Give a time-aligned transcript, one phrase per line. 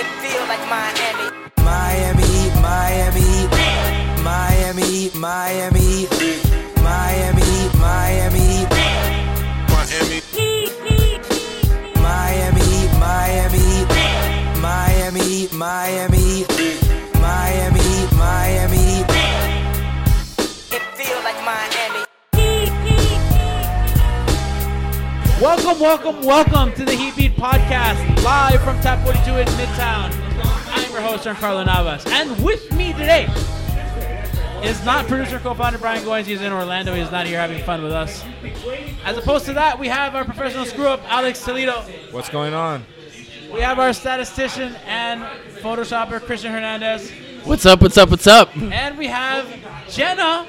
[0.00, 1.28] It feel like Miami.
[1.62, 3.28] Miami, Miami,
[4.24, 5.77] Miami, Miami,
[25.78, 30.10] Welcome, welcome, welcome to the Heat Beat Podcast, live from Tap 42 in Midtown.
[30.72, 33.28] I'm your host, Carlo Navas, and with me today
[34.64, 36.24] is not producer co-founder Brian Goins.
[36.24, 36.94] He's in Orlando.
[36.94, 38.24] He's not here having fun with us.
[39.04, 41.82] As opposed to that, we have our professional screw-up, Alex Toledo.
[42.10, 42.84] What's going on?
[43.52, 45.22] We have our statistician and
[45.60, 47.12] photoshopper, Christian Hernandez.
[47.44, 47.82] What's up?
[47.82, 48.10] What's up?
[48.10, 48.56] What's up?
[48.56, 49.46] And we have
[49.86, 50.44] Genna.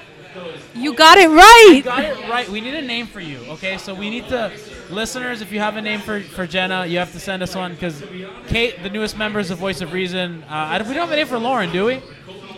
[0.73, 1.81] You got it right.
[1.83, 2.49] Got it right.
[2.49, 3.77] We need a name for you, okay?
[3.77, 4.51] So we need to,
[4.89, 7.73] listeners, if you have a name for, for Genna, you have to send us one
[7.73, 8.03] because
[8.47, 10.43] Kate, the newest member, is the voice of reason.
[10.43, 12.01] Uh, we don't have a name for Lauren, do we?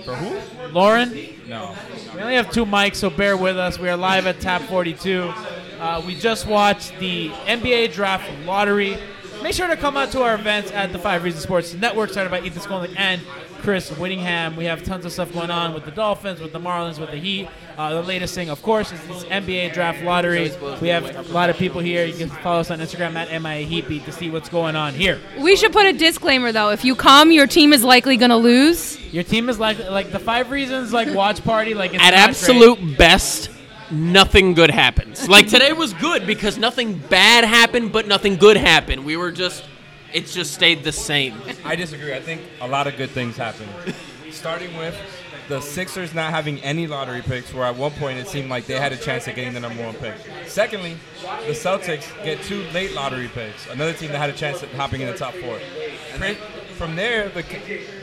[0.06, 0.68] For who?
[0.70, 1.10] Lauren?
[1.48, 1.76] No.
[2.16, 3.78] We only have two mics, so bear with us.
[3.78, 5.34] We are live at Tap 42.
[5.80, 8.98] Uh, we just watched the NBA Draft Lottery.
[9.44, 12.30] Make sure to come out to our events at the Five Reasons Sports Network, started
[12.30, 13.22] by Ethan Skolnick and
[13.62, 14.56] Chris Whittingham.
[14.56, 17.18] We have tons of stuff going on with the Dolphins, with the Marlins, with the
[17.18, 17.48] Heat.
[17.78, 20.52] Uh, the latest thing, of course, is this NBA Draft Lottery.
[20.82, 22.06] We have a lot of people here.
[22.06, 25.20] You can follow us on Instagram at MIA Heatbeat to see what's going on here.
[25.40, 26.70] We should put a disclaimer though.
[26.70, 29.00] If you come, your team is likely going to lose.
[29.14, 31.74] Your team is like like the Five Reasons like watch party.
[31.74, 33.50] Like it's At not absolute best,
[33.92, 35.28] nothing good happens.
[35.30, 39.06] Like today was good because nothing bad happened, but nothing good happened.
[39.06, 39.64] We were just,
[40.14, 41.42] it's just stayed the same.
[41.64, 42.14] I disagree.
[42.14, 43.70] I think a lot of good things happened.
[44.32, 44.96] Starting with
[45.48, 48.80] the Sixers not having any lottery picks, where at one point it seemed like they
[48.80, 50.16] had a chance at getting the number one pick.
[50.48, 50.96] Secondly,
[51.46, 55.02] the Celtics get two late lottery picks, another team that had a chance at hopping
[55.02, 55.60] in the top four.
[56.14, 56.36] And then
[56.76, 57.44] from there, the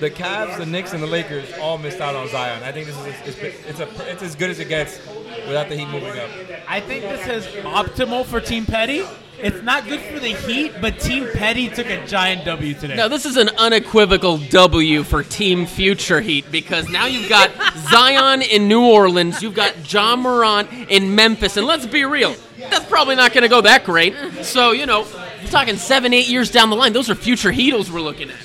[0.00, 2.62] the Cavs, the Knicks, and the Lakers all missed out on Zion.
[2.62, 4.98] I think this is it's, it's a it's as good as it gets
[5.46, 6.30] without the Heat moving up.
[6.68, 9.04] I think this is optimal for Team Petty.
[9.40, 12.96] It's not good for the Heat, but Team Petty took a giant W today.
[12.96, 17.52] No, this is an unequivocal W for Team Future Heat because now you've got
[17.90, 22.84] Zion in New Orleans, you've got Ja Morant in Memphis, and let's be real, that's
[22.86, 24.14] probably not going to go that great.
[24.42, 25.06] So, you know,
[25.40, 28.36] you're talking seven, eight years down the line, those are future Heatles we're looking at.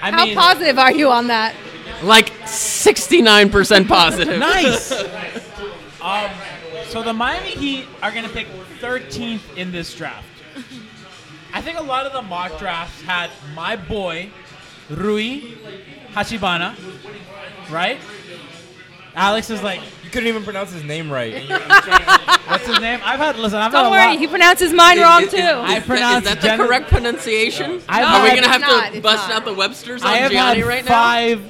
[0.00, 1.56] I How mean, positive are you on that?
[2.02, 4.38] Like 69% positive.
[4.38, 4.92] nice.
[6.00, 6.30] um,
[6.88, 8.46] so the Miami Heat are going to pick
[8.80, 10.26] 13th in this draft.
[11.52, 14.30] I think a lot of the mock drafts had my boy
[14.90, 15.40] Rui
[16.12, 16.74] Hachibana,
[17.70, 17.98] right?
[19.14, 21.42] Alex is like, You couldn't even pronounce his name right.
[22.48, 23.00] what's his name?
[23.02, 23.58] I've had listen.
[23.58, 24.18] I've Don't had a worry, lot.
[24.18, 25.46] he pronounces mine wrong Is- is- too.
[25.46, 27.82] I Is, pronounce is that the Genna- correct pronunciation?
[27.88, 29.36] I've Are we had- gonna have It's not, to it's bust not.
[29.38, 30.90] out the Websters I on have Gianni had right now?
[30.90, 31.42] five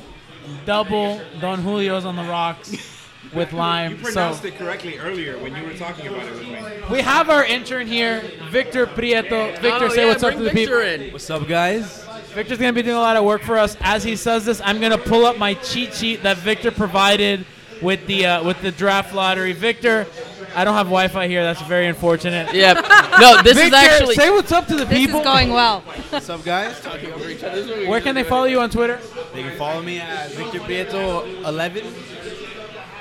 [0.64, 2.92] double Don Julios on the rocks.
[3.36, 3.92] with lime.
[3.92, 6.56] You pronounced so it correctly earlier when you were talking about it with me.
[6.90, 9.52] we have our intern here, Victor Prieto.
[9.60, 10.76] Victor, Oh, say yeah, what's up to the people.
[10.78, 11.12] Victor in.
[11.12, 12.04] What's up, guys?
[12.34, 13.76] Victor's gonna be doing a lot of work for us.
[13.80, 17.46] As he says this, I'm gonna pull up my cheat sheet that Victor provided
[17.82, 19.52] with the uh, with the draft lottery.
[19.52, 20.06] Victor,
[20.54, 21.42] I don't have Wi-Fi here.
[21.42, 22.54] That's very unfortunate.
[22.54, 22.72] Yeah.
[23.20, 24.14] No, this Victor, is actually.
[24.16, 25.20] say what's up to the This people.
[25.20, 25.80] is going well.
[25.80, 26.78] What's up, guys?
[26.82, 27.86] Talking over each other.
[27.86, 28.98] Where can they follow you on Twitter?
[29.34, 31.84] They can follow me at Victor Prieto 11.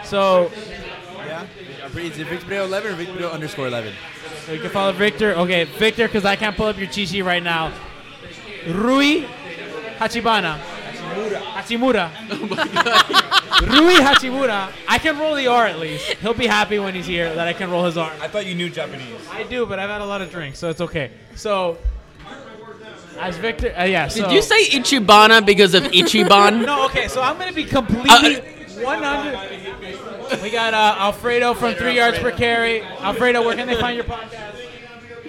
[0.06, 0.52] So
[1.26, 1.46] Yeah,
[1.84, 1.98] I'm.
[1.98, 3.94] Is it Victor 11 or Victor underscore 11?
[4.46, 5.34] So you can follow Victor.
[5.36, 7.72] Okay, Victor, because I can't pull up your cheat sheet right now.
[8.68, 9.24] Rui
[9.98, 10.60] Hachibana.
[10.60, 12.10] Hachimura.
[12.10, 12.12] Hachimura.
[13.72, 14.72] Rui Hachimura.
[14.88, 16.06] I can roll the R at least.
[16.16, 18.12] He'll be happy when he's here that I can roll his R.
[18.22, 19.08] I thought you knew Japanese.
[19.32, 21.12] I do, but I've had a lot of drinks, so it's okay.
[21.36, 21.78] So,
[23.20, 24.08] as Victor, uh, yeah.
[24.10, 26.66] So, Did you say Ichibana because of Ichiban?
[26.66, 27.08] No, okay.
[27.08, 28.36] So I'm gonna be Uh, completely
[28.84, 29.55] 100.
[30.42, 32.82] We got uh, Alfredo from Three Yards Per Carry.
[32.82, 34.56] Alfredo, where can they find your podcast?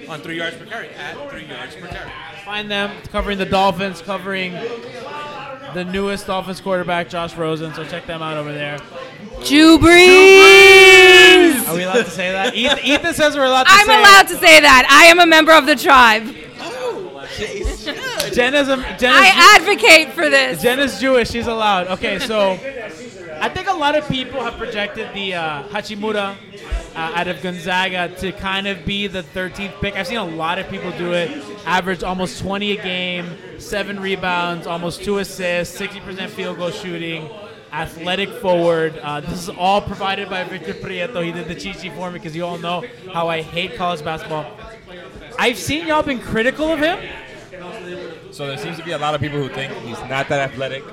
[0.08, 0.88] On three yards per carry.
[0.90, 2.10] At three yards per carry.
[2.44, 4.52] Find them covering the Dolphins, covering
[5.74, 7.74] the newest Dolphins quarterback, Josh Rosen.
[7.74, 8.78] So check them out over there.
[9.44, 11.68] Drew Brees.
[11.68, 12.54] Are we allowed to say that?
[12.54, 14.86] Ethan, Ethan says we're allowed to I'm say allowed to say that.
[14.88, 16.22] I am a member of the tribe.
[16.28, 18.32] it.
[18.32, 20.62] Jen is, a, Jen, is I advocate for this.
[20.62, 21.30] Jen is Jewish.
[21.30, 21.88] She's allowed.
[21.88, 22.56] Okay, so
[23.40, 26.36] I think a lot of people have projected the uh, Hachimura
[26.94, 29.94] uh, out of Gonzaga to kind of be the 13th pick.
[29.94, 31.30] I've seen a lot of people do it.
[31.66, 37.28] Average almost 20 a game, seven rebounds, almost two assists, 60% field goal shooting.
[37.72, 38.98] Athletic forward.
[39.02, 41.22] Uh, this is all provided by Victor Prieto.
[41.22, 44.50] He did the sheet for me because you all know how I hate college basketball.
[45.38, 46.98] I've seen y'all been critical of him.
[48.30, 50.84] So there seems to be a lot of people who think he's not that athletic.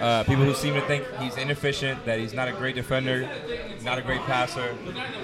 [0.00, 3.28] Uh, people who seem to think he's inefficient, that he's not a great defender,
[3.82, 4.76] not a great passer.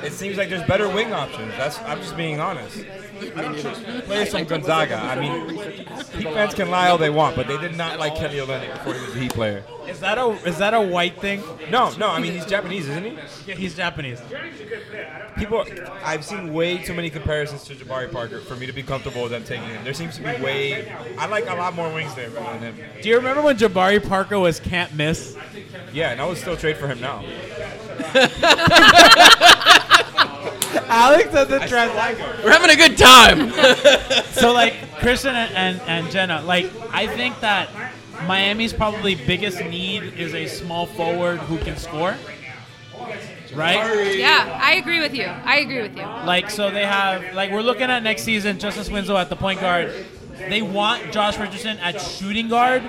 [0.03, 1.53] It seems like there's better wing options.
[1.57, 2.85] That's I'm just being honest.
[3.31, 4.97] I don't trust players from Gonzaga.
[4.97, 5.49] I mean,
[6.13, 8.95] Heat fans can lie all they want, but they did not like Kelly Olynyk before
[8.95, 9.65] he was a Heat player.
[9.87, 11.43] Is that a is that a white thing?
[11.71, 12.09] No, no.
[12.09, 13.19] I mean, he's Japanese, isn't he?
[13.47, 14.21] Yeah, he's Japanese.
[15.37, 15.65] People,
[16.05, 19.33] I've seen way too many comparisons to Jabari Parker for me to be comfortable with
[19.33, 19.83] them taking him.
[19.83, 20.93] There seems to be way.
[21.19, 22.87] I like a lot more wings there rather than him.
[23.03, 25.37] Do you remember when Jabari Parker was can't miss?
[25.93, 27.25] Yeah, and I would still trade for him now.
[30.89, 32.21] Alex doesn't trust.
[32.45, 33.53] We're having a good time.
[34.33, 37.69] So like Christian and, and, and Genna, like I think that
[38.27, 42.17] Miami's probably biggest need is a small forward who can score.
[43.55, 44.17] Right?
[44.19, 45.27] Yeah, I agree with you.
[45.27, 46.03] I agree with you.
[46.03, 49.61] Like so they have like we're looking at next season, Justice Winslow at the point
[49.61, 49.93] guard.
[50.49, 52.83] They want Josh Richardson at shooting guard,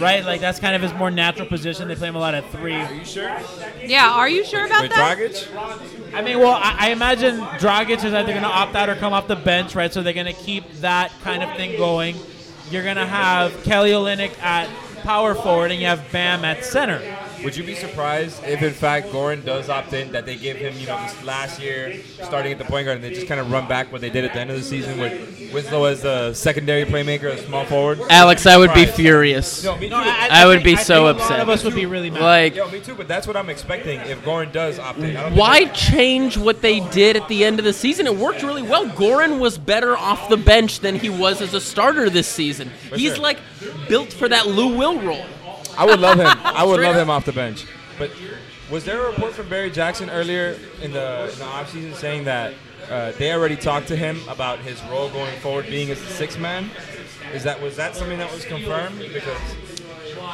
[0.00, 0.24] right?
[0.24, 1.88] Like that's kind of his more natural position.
[1.88, 2.74] They play him a lot at three.
[2.74, 3.36] Are you sure?
[3.84, 5.18] Yeah, are you sure about With that?
[5.18, 6.14] Dragic?
[6.14, 9.12] I mean, well, I, I imagine Dragic is either going to opt out or come
[9.12, 9.92] off the bench, right?
[9.92, 12.16] So they're going to keep that kind of thing going.
[12.70, 14.68] You're going to have Kelly Olynyk at
[15.02, 17.00] power forward, and you have Bam at center.
[17.44, 20.76] Would you be surprised if, in fact, Goran does opt in, that they give him,
[20.78, 23.50] you know, this last year starting at the point guard, and they just kind of
[23.50, 26.34] run back what they did at the end of the season with Winslow as a
[26.34, 28.00] secondary playmaker, a small forward?
[28.10, 29.64] Alex, I would be furious.
[29.64, 29.94] No, me too.
[29.94, 31.40] I would think- be I so think A lot upset.
[31.40, 32.22] of us would be really mad.
[32.22, 35.16] Like, Yo, me too, but that's what I'm expecting if Goran does opt in.
[35.16, 38.06] I don't think why change what they did at the end of the season?
[38.06, 38.86] It worked really well.
[38.86, 42.70] Goran was better off the bench than he was as a starter this season.
[42.94, 43.22] He's sure.
[43.22, 43.38] like
[43.88, 45.24] built for that Lou Will role.
[45.78, 46.26] I would love him.
[46.26, 47.64] I would love him off the bench.
[47.98, 48.10] But
[48.68, 52.54] was there a report from Barry Jackson earlier in the in the offseason saying that
[52.90, 56.38] uh, they already talked to him about his role going forward being as the sixth
[56.38, 56.70] man?
[57.32, 58.98] Is that was that something that was confirmed?
[58.98, 59.40] Because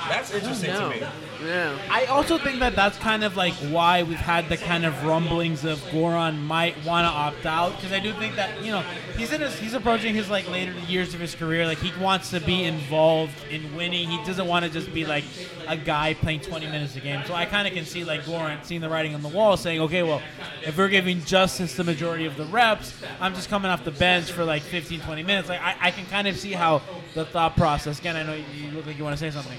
[0.08, 1.02] that's interesting to me.
[1.44, 1.78] Yeah.
[1.90, 5.64] I also think that that's kind of like why we've had the kind of rumblings
[5.64, 8.80] of Goran might want to opt out because I do think that you know
[9.16, 12.30] he's in his, he's approaching his like later years of his career like he wants
[12.30, 14.08] to be involved in winning.
[14.08, 15.24] He doesn't want to just be like
[15.68, 17.22] a guy playing 20 minutes a game.
[17.26, 19.80] So I kind of can see like Goran seeing the writing on the wall saying
[19.82, 20.22] okay well
[20.62, 24.32] if we're giving Justice the majority of the reps I'm just coming off the bench
[24.32, 25.48] for like 15 20 minutes.
[25.48, 26.80] Like I, I can kind of see how
[27.12, 29.58] the thought process again I know you look like you want to say something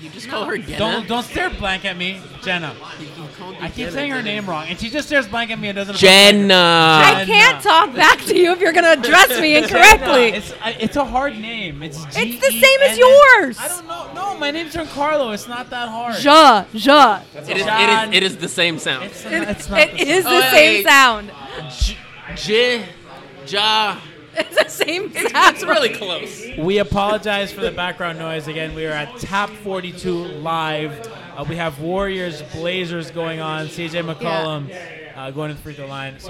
[0.00, 0.78] You just call her Genna.
[0.78, 2.74] don't don't stare blank at me, Genna.
[3.00, 5.26] You- you called I keep Genna, saying her didn't name wrong, and she just stares
[5.26, 5.96] blank at me and doesn't.
[5.96, 6.52] Genna.
[7.02, 10.28] I can't talk back to you if you're gonna address me incorrectly.
[10.32, 11.82] It's I- it's a hard name.
[11.82, 13.58] It's It's the same as yours.
[13.58, 14.10] I don't know.
[14.14, 15.32] No, my name's Giancarlo.
[15.32, 16.22] It's not that hard.
[16.22, 17.20] Ja, ja.
[17.34, 18.08] It is, it John.
[18.10, 18.16] is.
[18.16, 19.04] It is the same sound.
[19.04, 20.82] It's, It, it's not it the is Oh, same hey.
[20.84, 21.30] sound.
[21.80, 21.96] J,
[22.36, 22.84] J,
[23.48, 23.96] Ja,
[24.38, 25.12] It's the same.
[25.14, 26.44] It's really close.
[26.58, 28.48] We apologize for the background noise.
[28.48, 31.12] Again, we are at Tap 42 live.
[31.36, 33.66] Uh, we have Warriors Blazers going on.
[33.66, 34.70] CJ McCollum
[35.16, 36.20] uh, going to the free throw line.
[36.20, 36.28] So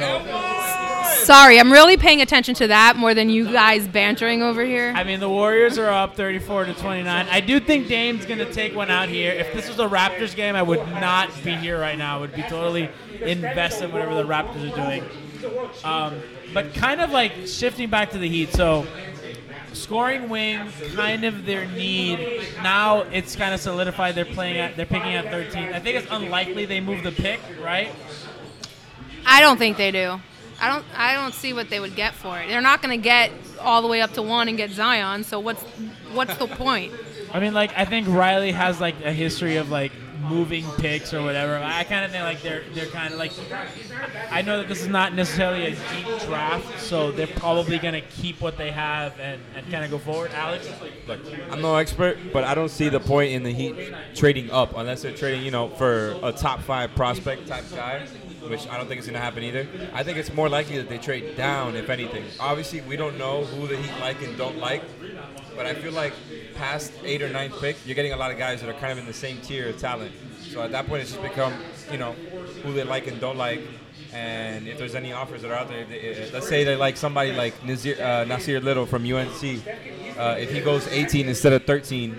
[1.25, 4.93] Sorry, I'm really paying attention to that more than you guys bantering over here.
[4.95, 7.27] I mean, the Warriors are up 34 to 29.
[7.29, 9.33] I do think Dame's going to take one out here.
[9.33, 12.19] If this was a Raptors game, I would not be here right now.
[12.19, 12.89] I would be totally
[13.21, 15.05] invested in whatever the Raptors are doing.
[15.85, 16.21] Um,
[16.53, 18.53] but kind of like shifting back to the Heat.
[18.53, 18.87] So
[19.73, 22.43] scoring wing, kind of their need.
[22.63, 24.15] Now it's kind of solidified.
[24.15, 25.73] They're playing at, they're picking at 13.
[25.75, 27.93] I think it's unlikely they move the pick, right?
[29.27, 30.21] I don't think they do.
[30.61, 30.85] I don't.
[30.97, 32.49] I don't see what they would get for it.
[32.49, 35.25] They're not going to get all the way up to one and get Zion.
[35.25, 35.63] So what's
[36.13, 36.95] what's the point?
[37.33, 39.93] I mean, like I think Riley has like a history of like
[40.29, 41.57] moving picks or whatever.
[41.57, 43.33] I kind of think like they're they're kind of like.
[44.31, 48.41] I know that this is not necessarily a deep draft, so they're probably gonna keep
[48.41, 50.31] what they have and, and kind of go forward.
[50.33, 50.69] Alex,
[51.07, 54.77] Look, I'm no expert, but I don't see the point in the Heat trading up
[54.77, 58.07] unless they're trading, you know, for a top five prospect type guy,
[58.49, 59.67] which I don't think is going to happen either.
[59.93, 62.25] I think it's more likely that they trade down, if anything.
[62.41, 64.83] Obviously, we don't know who the Heat like and don't like,
[65.57, 66.13] but I feel like
[66.55, 68.99] past eight or ninth pick, you're getting a lot of guys that are kind of
[68.99, 70.13] in the same tier of talent.
[70.41, 71.55] So at that point, it's just become,
[71.91, 72.13] you know,
[72.63, 73.61] who they like and don't like.
[74.17, 76.97] And if there's any offers that are out there, they, uh, let's say they like
[76.97, 79.61] somebody like Nazir, uh, Nassir Little from UNC.
[80.19, 82.17] Uh, if he goes 18 instead of 13,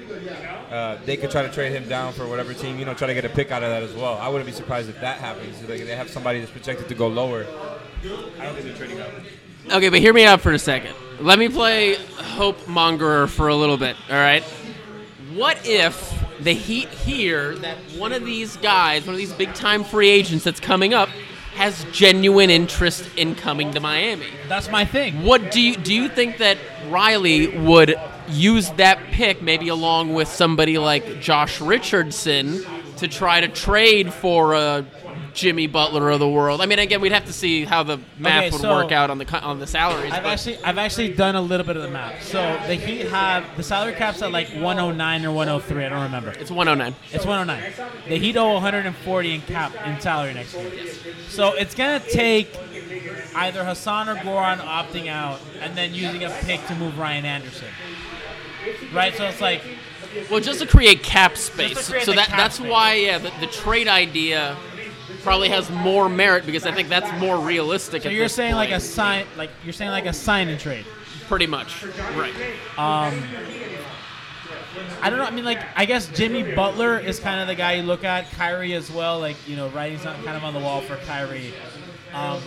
[0.70, 3.16] uh, they could try to trade him down for whatever team, you know, try to
[3.16, 4.16] get a pick out of that as well.
[4.20, 5.60] I wouldn't be surprised if that happens.
[5.62, 7.48] They, they have somebody that's projected to go lower.
[7.50, 8.08] I
[8.46, 9.10] don't think they're trading up.
[9.72, 10.94] Okay, but hear me out for a second.
[11.20, 13.96] Let me play hope mongerer for a little bit.
[14.08, 14.44] All right.
[15.34, 19.84] What if the Heat hear that one of these guys, one of these big time
[19.84, 21.10] free agents that's coming up,
[21.58, 24.28] has genuine interest in coming to Miami?
[24.48, 25.24] that's my thing.
[25.24, 25.94] What do you do?
[25.94, 26.58] You think that
[26.90, 27.96] Riley would
[28.30, 32.64] use that pick maybe along with somebody like Josh Richardson
[32.98, 34.86] to try to trade for a
[35.38, 36.62] Jimmy Butler of the world?
[36.62, 39.12] I mean, again, we'd have to see how the math Okay, would so work out
[39.12, 40.12] on the on the salaries.
[40.12, 42.24] I've but- actually I've actually done a little bit of the math.
[42.24, 45.86] So the Heat have the salary cap's at like 109 or 103.
[45.86, 46.32] I don't remember.
[46.32, 46.96] it's 109.
[47.13, 47.72] It's 109.
[48.10, 50.72] The Heat owe 140 in cap in salary next year.
[51.29, 52.50] So it's gonna take
[53.36, 57.67] either Hassan or Goran opting out and then using a pick to move Ryan Anderson.
[58.91, 59.15] Right.
[59.15, 59.62] So it's like
[60.32, 61.89] Well, just to create cap space.
[61.89, 62.70] create so that cap that's space.
[62.72, 64.58] why yeah, the, the trade idea
[65.24, 68.04] probably has more merit because I think that's more realistic.
[68.04, 70.86] so you're saying like a sign like you're saying like a sign and trade.
[71.28, 71.84] pretty much
[72.16, 72.34] right.
[75.02, 75.26] I don't know.
[75.26, 78.30] I mean, like, I guess Jimmy Butler is kind of the guy you look at.
[78.32, 79.20] Kyrie as well.
[79.20, 81.54] Like, you know, writing's not kind of on the wall for Kyrie.
[82.14, 82.42] Um,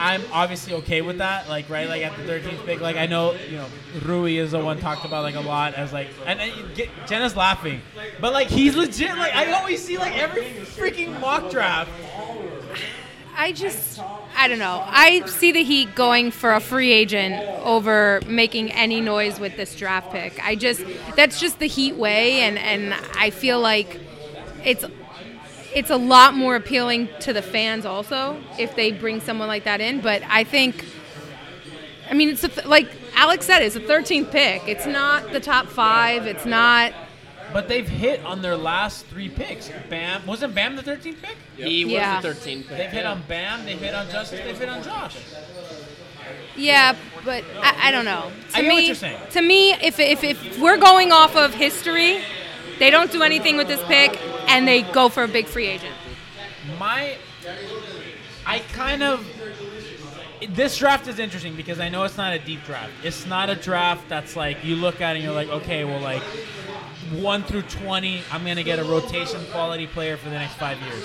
[0.00, 1.46] I'm obviously okay with that.
[1.48, 2.80] Like, right, like at the 13th pick.
[2.80, 3.66] Like, I know, you know,
[4.02, 7.36] Rui is the one talked about like a lot as like, and, and get, Genna's
[7.36, 7.82] laughing,
[8.18, 9.16] but like he's legit.
[9.18, 11.90] Like, I always see like every freaking mock draft.
[13.36, 14.00] I just,
[14.36, 14.82] I don't know.
[14.86, 19.74] I see the Heat going for a free agent over making any noise with this
[19.74, 20.42] draft pick.
[20.44, 20.82] I just,
[21.14, 24.00] that's just the Heat way, and and I feel like
[24.64, 24.84] it's
[25.74, 29.80] it's a lot more appealing to the fans also if they bring someone like that
[29.80, 30.00] in.
[30.00, 30.84] But I think,
[32.08, 34.66] I mean, it's a th- like Alex said, it's a 13th pick.
[34.66, 36.26] It's not the top five.
[36.26, 36.92] It's not.
[37.52, 39.70] But they've hit on their last three picks.
[39.88, 41.36] Bam wasn't Bam the 13th pick?
[41.56, 42.20] He was Yeah.
[42.20, 42.76] the 13th pick.
[42.78, 43.64] They've hit on Bam.
[43.64, 44.40] They've hit on Justice.
[44.44, 45.16] They've hit on Josh.
[46.56, 48.30] Yeah, but I, I don't know.
[48.52, 49.18] To I get me, what you're saying.
[49.32, 52.20] To me, if, if, if we're going off of history,
[52.78, 54.18] they don't do anything with this pick,
[54.50, 55.94] and they go for a big free agent.
[56.78, 57.16] my
[58.46, 59.26] I kind of
[60.48, 62.92] this draft is interesting because I know it's not a deep draft.
[63.04, 66.00] It's not a draft that's like you look at it and you're like, okay, well,
[66.00, 66.22] like
[67.12, 71.04] one through twenty, I'm gonna get a rotation quality player for the next five years.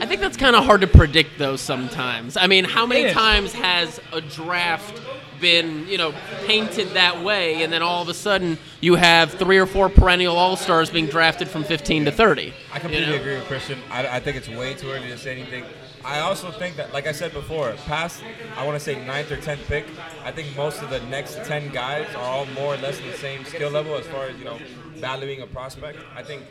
[0.00, 1.56] I think that's kind of hard to predict, though.
[1.56, 5.00] Sometimes, I mean, how many times has a draft
[5.40, 6.14] been, you know,
[6.46, 10.36] painted that way, and then all of a sudden you have three or four perennial
[10.36, 12.52] all stars being drafted from 15 to 30?
[12.72, 13.20] I completely you know?
[13.20, 13.78] agree with Christian.
[13.90, 15.64] I, I think it's way too early to say anything.
[16.04, 18.22] I also think that, like I said before, past
[18.56, 19.84] I want to say ninth or tenth pick,
[20.24, 23.44] I think most of the next ten guys are all more or less the same
[23.44, 24.58] skill level as far as you know
[24.94, 25.98] valuing a prospect.
[26.14, 26.42] I think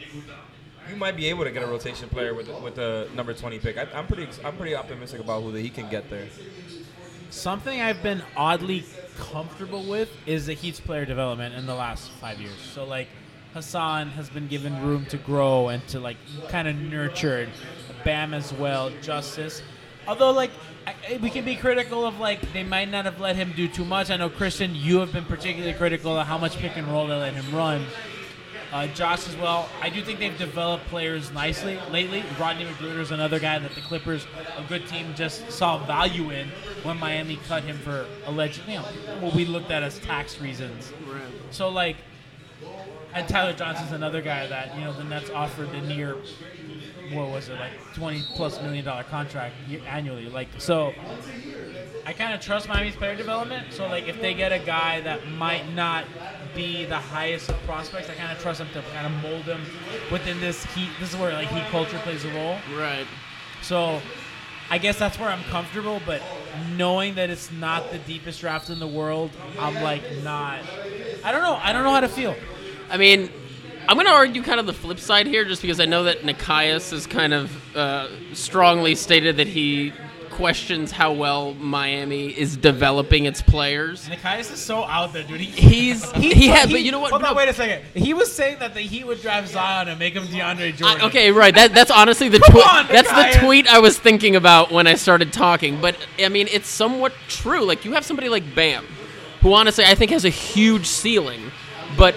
[0.90, 3.78] you might be able to get a rotation player with with the number twenty pick.
[3.78, 6.28] I, I'm pretty I'm pretty optimistic about who that he can get there.
[7.30, 8.84] Something I've been oddly
[9.18, 12.58] comfortable with is the Heat's player development in the last five years.
[12.74, 13.10] So like
[13.54, 16.18] Hassan has been given room to grow and to like
[16.50, 17.50] kind of nurture
[18.04, 19.62] Bam as well, Justice.
[20.08, 20.52] Although, like,
[20.86, 23.84] I- we can be critical of like they might not have let him do too
[23.84, 24.10] much.
[24.10, 27.16] I know Christian, you have been particularly critical of how much pick and roll they
[27.16, 27.86] let him run.
[28.72, 29.70] Uh, Josh as well.
[29.82, 32.24] I do think they've developed players nicely lately.
[32.40, 36.50] Rodney McGruder is another guy that the Clippers, a good team, just saw value in
[36.84, 38.82] when Miami cut him for alleged, you know,
[39.22, 40.92] what we looked at as tax reasons.
[41.52, 41.96] So like,
[43.14, 46.18] and Tyler Johnson's another guy that you know the Nets offered the near,
[47.14, 49.56] what was it like twenty plus million dollar contract
[49.88, 50.30] annually.
[50.30, 50.94] Like so,
[52.06, 53.72] I kind of trust Miami's player development.
[53.72, 56.06] So like if they get a guy that might not
[56.58, 59.62] be the highest of prospects, I kind of trust them to kind of mold them
[60.12, 60.90] within this heat.
[61.00, 62.58] This is where like heat culture plays a role.
[62.76, 63.06] Right.
[63.62, 64.02] So
[64.70, 66.22] I guess that's where I'm comfortable, but
[66.76, 70.60] knowing that it's not the deepest draft in the world, I'm like not.
[71.24, 71.60] I don't know.
[71.62, 72.36] I don't know how to feel.
[72.90, 73.30] I mean,
[73.88, 76.22] I'm going to argue kind of the flip side here, just because I know that
[76.22, 79.94] Nikias has kind of uh, strongly stated that he
[80.38, 84.08] questions how well Miami is developing its players.
[84.08, 85.42] Nikias is so out there, dude.
[85.42, 87.10] He, He's he, had, but you know what?
[87.10, 87.84] Hold on, wait a second.
[87.96, 91.02] He was saying that the Heat would draft Zion and make him DeAndre Jordan.
[91.02, 91.56] I- okay, right.
[91.56, 92.64] That that's honestly the tweet.
[92.88, 95.82] That's the tweet I was thinking about when I started talking.
[95.82, 97.66] But I mean, it's somewhat true.
[97.66, 98.86] Like you have somebody like Bam,
[99.42, 101.52] who honestly I think has a huge ceiling,
[101.98, 102.14] but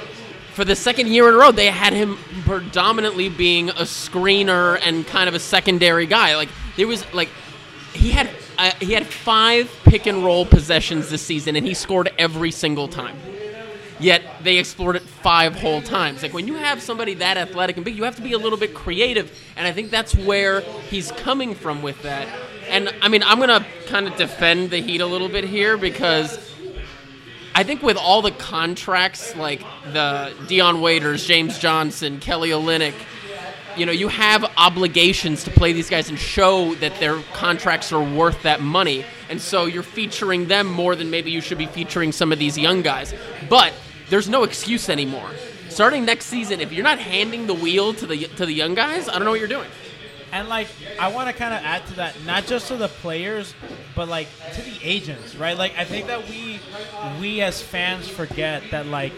[0.53, 5.07] for the second year in a row, they had him predominantly being a screener and
[5.07, 6.37] kind of a secondary guy.
[6.37, 7.31] Like there was like
[7.93, 12.11] he had uh, he had five pick and roll possessions this season, and he scored
[12.19, 13.17] every single time.
[13.99, 16.23] Yet they explored it five whole times.
[16.23, 18.59] Like when you have somebody that athletic and big, you have to be a little
[18.59, 22.27] bit creative, and I think that's where he's coming from with that.
[22.69, 26.39] And I mean, I'm gonna kind of defend the Heat a little bit here because
[27.55, 29.61] I think with all the contracts like
[29.93, 32.95] the Dion Waiters, James Johnson, Kelly Olynyk,
[33.77, 38.03] you know, you have obligations to play these guys and show that their contracts are
[38.03, 39.05] worth that money.
[39.29, 42.59] And so you're featuring them more than maybe you should be featuring some of these
[42.59, 43.15] young guys.
[43.49, 43.73] But
[44.09, 45.31] there's no excuse anymore.
[45.69, 49.09] Starting next season, if you're not handing the wheel to the to the young guys,
[49.09, 49.69] I don't know what you're doing.
[50.33, 53.55] And like, I want to kind of add to that, not just to the players,
[53.97, 55.57] but like to the agents, right?
[55.57, 56.61] Like, I think that we,
[57.21, 59.13] we as fans forget that like,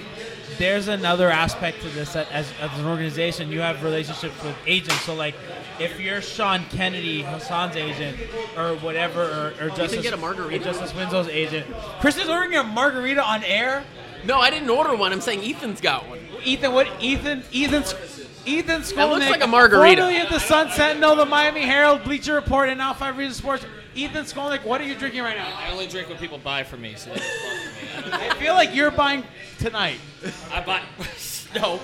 [0.62, 5.00] there's another aspect to this that as, as an organization, you have relationships with agents.
[5.00, 5.34] So like,
[5.80, 8.16] if you're Sean Kennedy, Hassan's agent,
[8.56, 10.64] or whatever, or, or Justice, get a margarita.
[10.64, 11.66] Justice Winslow's agent,
[11.98, 13.82] Chris is ordering a margarita on air.
[14.24, 15.12] No, I didn't order one.
[15.12, 16.20] I'm saying Ethan's got one.
[16.44, 16.88] Ethan, what?
[17.02, 18.21] Ethan, Ethan's.
[18.46, 20.02] Ethan Skolnick, That looks like a margarita.
[20.02, 23.64] formerly of the Sun Sentinel, the Miami Herald, Bleacher Report, and now Five Reasons Sports.
[23.94, 25.52] Ethan Skolnick, what are you drinking right now?
[25.56, 27.56] I only drink what people buy for me, so that's fun
[28.02, 28.12] for me.
[28.30, 29.22] I feel like you're buying
[29.58, 29.98] tonight.
[30.50, 30.80] I buy.
[31.54, 31.76] no,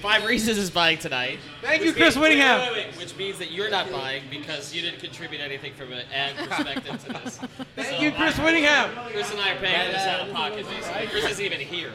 [0.00, 1.40] Five Reasons is buying tonight.
[1.62, 2.60] Thank you, Chris means- Whittingham.
[2.60, 5.92] Wait, wait, wait, which means that you're not buying because you didn't contribute anything from
[5.92, 7.40] an ad perspective to this.
[7.74, 8.90] Thank you, Chris Whittingham.
[9.10, 11.06] Chris and I are paying for this out of pocket, basically.
[11.08, 11.90] Chris isn't even here.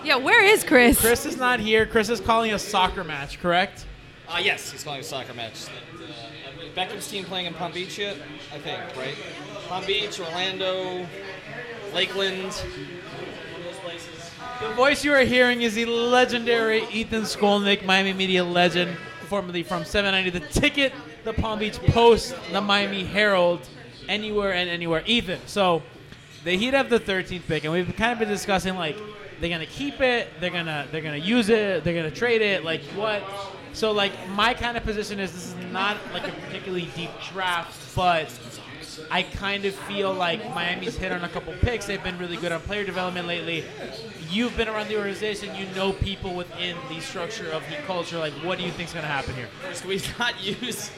[0.00, 1.00] So, Yeah, where is Chris?
[1.00, 1.86] Chris is not here.
[1.86, 3.84] Chris is calling a soccer match, correct?
[4.28, 5.66] uh, yes, he's calling a soccer match.
[5.66, 8.16] Uh, Beckham's team playing in Palm Beach yet?
[8.54, 9.16] I think, right?
[9.68, 11.06] Palm Beach, Orlando,
[11.92, 14.30] Lakeland, one of those places.
[14.60, 19.84] The voice you are hearing is the legendary Ethan Skolnick, Miami media legend, formerly from
[19.84, 20.92] 790 The Ticket,
[21.24, 23.68] the Palm Beach Post, the Miami Herald,
[24.08, 25.02] anywhere and anywhere.
[25.06, 25.82] Ethan, so
[26.44, 28.96] the Heat have the 13th pick, and we've kind of been discussing like
[29.40, 32.82] they're gonna keep it, they're gonna they're gonna use it, they're gonna trade it, like
[32.94, 33.22] what?
[33.72, 37.94] So like my kind of position is this is not like a particularly deep draft,
[37.94, 38.28] but
[39.10, 41.86] I kind of feel like Miami's hit on a couple picks.
[41.86, 43.64] They've been really good on player development lately.
[44.28, 45.54] You've been around the organization.
[45.54, 48.18] You know people within the structure of Heat culture.
[48.18, 49.48] Like, what do you think's going to happen here?
[49.62, 50.90] First, we not use.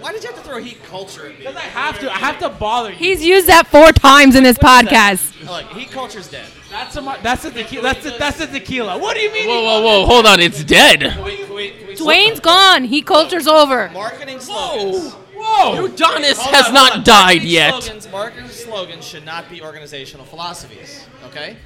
[0.00, 1.38] Why did you have to throw heat culture at me?
[1.38, 2.10] Because I have to.
[2.10, 2.96] I have to bother you.
[2.96, 5.46] He's used that four times in this podcast.
[5.46, 6.46] Look, heat culture's dead.
[6.70, 7.02] That's a.
[7.02, 7.82] mar- That's a tequila.
[7.82, 8.98] That's a, that's a tequila.
[8.98, 9.48] What do you mean?
[9.48, 10.06] Whoa, whoa, whoa!
[10.06, 11.00] Hold on, it's dead.
[11.00, 12.84] Dwayne's gone.
[12.84, 13.90] He culture's over.
[13.90, 15.12] Marketing slogans.
[15.34, 15.88] Whoa!
[15.88, 17.04] Udonis Hold has on, not on.
[17.04, 17.82] died Marketing yet.
[17.82, 21.56] Slogans, marketing slogans should not be organizational philosophies, okay?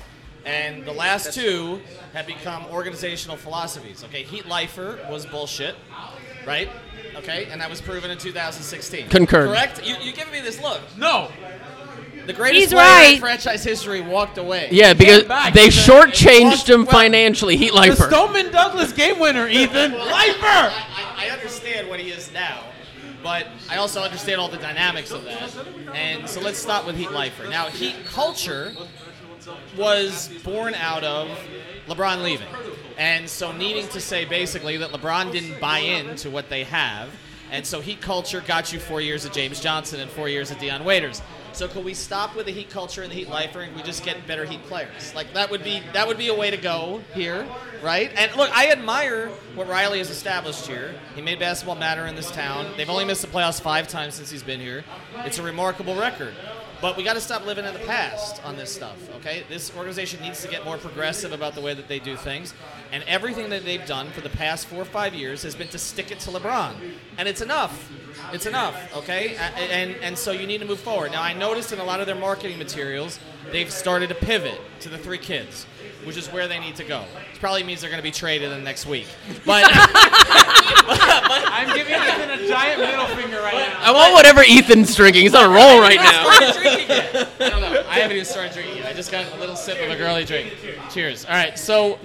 [0.46, 1.80] And the last two
[2.12, 4.22] have become organizational philosophies, okay?
[4.22, 5.74] Heat Lifer was bullshit,
[6.46, 6.68] right?
[7.16, 9.08] Okay, and that was proven in 2016.
[9.08, 9.48] Concurred.
[9.48, 9.84] Correct?
[9.86, 10.80] You, you're giving me this look.
[10.98, 11.30] No.
[12.26, 13.14] The greatest He's player right.
[13.14, 14.68] in franchise history walked away.
[14.70, 17.56] Yeah, because they shortchanged him well, financially.
[17.56, 18.04] Heat The Lifer.
[18.04, 19.92] Stoneman Douglas game winner, Ethan.
[19.92, 20.06] Lifer.
[20.10, 20.72] I,
[21.16, 22.64] I, I understand what he is now,
[23.22, 25.54] but I also understand all the dynamics of that.
[25.94, 27.48] And so let's start with Heat Lifer.
[27.48, 28.72] Now, Heat culture
[29.76, 31.28] was born out of
[31.86, 32.48] LeBron leaving.
[32.96, 37.10] And so needing to say basically that LeBron didn't buy into what they have
[37.50, 40.58] And so heat culture got you four years of James Johnson and four years of
[40.58, 41.22] Dion Waiters.
[41.54, 44.04] So could we stop with the heat culture and the heat lifer and we just
[44.04, 45.14] get better heat players?
[45.14, 47.46] Like that would be that would be a way to go here,
[47.80, 48.10] right?
[48.16, 50.96] And look, I admire what Riley has established here.
[51.14, 52.74] He made basketball matter in this town.
[52.76, 54.84] They've only missed the playoffs five times since he's been here.
[55.18, 56.34] It's a remarkable record.
[56.84, 59.42] But we got to stop living in the past on this stuff, okay?
[59.48, 62.52] This organization needs to get more progressive about the way that they do things.
[62.92, 65.78] And everything that they've done for the past four or five years has been to
[65.78, 66.74] stick it to LeBron.
[67.16, 67.90] And it's enough.
[68.34, 69.34] It's enough, okay?
[69.34, 71.12] And, and so you need to move forward.
[71.12, 73.18] Now, I noticed in a lot of their marketing materials,
[73.50, 75.64] they've started to pivot to the three kids,
[76.04, 77.00] which is where they need to go.
[77.30, 79.06] Which probably means they're going to be traded in the next week.
[79.46, 79.64] But.
[80.88, 83.78] I'm giving Ethan a giant middle finger right now.
[83.80, 85.22] I want whatever Ethan's drinking.
[85.22, 86.26] He's on a roll right now.
[86.26, 87.84] I don't know.
[87.88, 88.86] I haven't even started drinking yet.
[88.86, 90.54] I just got a little sip of a girly drink.
[90.90, 91.24] Cheers.
[91.24, 91.58] All right.
[91.58, 91.98] So,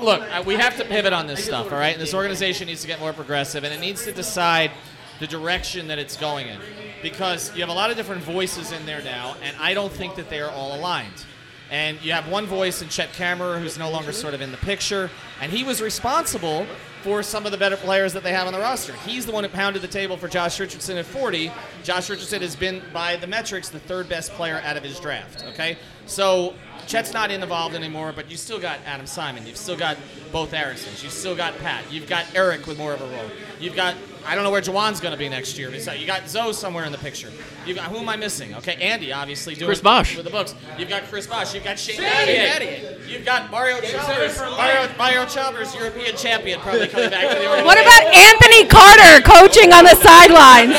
[0.00, 1.72] look, uh, we have to pivot on this stuff.
[1.72, 1.92] All right.
[1.92, 4.70] And this organization needs to get more progressive, and it needs to decide
[5.18, 6.58] the direction that it's going in,
[7.02, 10.14] because you have a lot of different voices in there now, and I don't think
[10.14, 11.26] that they are all aligned.
[11.70, 14.56] And you have one voice in Chet Kammerer who's no longer sort of in the
[14.56, 16.66] picture, and he was responsible
[17.02, 18.92] for some of the better players that they have on the roster.
[18.92, 21.50] He's the one who pounded the table for Josh Richardson at 40.
[21.82, 25.44] Josh Richardson has been, by the metrics, the third best player out of his draft.
[25.48, 26.54] Okay, so
[26.86, 29.46] Chet's not involved anymore, but you still got Adam Simon.
[29.46, 29.96] You've still got
[30.32, 31.02] both Arisons.
[31.02, 31.84] You've still got Pat.
[31.90, 33.30] You've got Eric with more of a role.
[33.60, 33.94] You've got
[34.26, 35.78] I don't know where Juwan's going to be next year.
[35.80, 37.30] So you got Zoe somewhere in the picture.
[37.66, 38.54] You got who am I missing?
[38.56, 40.16] Okay, Andy obviously doing Chris Bosh.
[40.16, 40.54] with the books.
[40.78, 41.54] You've got Chris Bosh.
[41.54, 43.08] You've got Shane Battier.
[43.08, 44.38] You've got Mario Chalmers.
[44.38, 47.66] Mario, Mario Chalmers, European champion, probably coming back to the organization.
[47.66, 50.78] What about Anthony Carter coaching on the sidelines?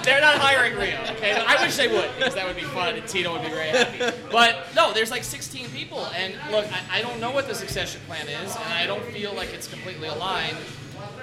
[0.04, 0.98] They're not hiring Rio.
[1.16, 3.68] Okay, I wish they would because that would be fun and Tito would be very
[3.68, 4.16] happy.
[4.30, 8.00] But no, there's like 16 people, and look, I, I don't know what the succession
[8.06, 10.56] plan is, and I don't feel like it's completely aligned.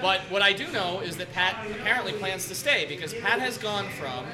[0.02, 3.58] But what I do know is that Pat apparently plans to stay because Pat has
[3.58, 4.26] gone from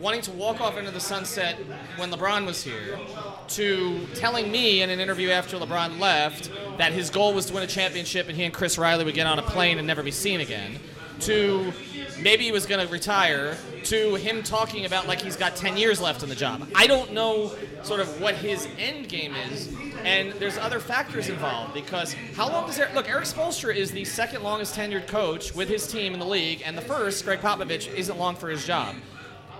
[0.00, 1.56] wanting to walk off into the sunset
[1.96, 2.98] when LeBron was here
[3.48, 7.64] to telling me in an interview after LeBron left that his goal was to win
[7.64, 10.12] a championship and he and Chris Riley would get on a plane and never be
[10.12, 10.78] seen again
[11.20, 11.72] to
[12.20, 16.00] maybe he was going to retire to him talking about like he's got 10 years
[16.00, 16.68] left in the job.
[16.74, 17.52] I don't know
[17.82, 22.66] sort of what his end game is and there's other factors involved because how long
[22.66, 26.18] does Eric look Eric Spoelstra is the second longest tenured coach with his team in
[26.18, 28.94] the league and the first Gregg Popovich isn't long for his job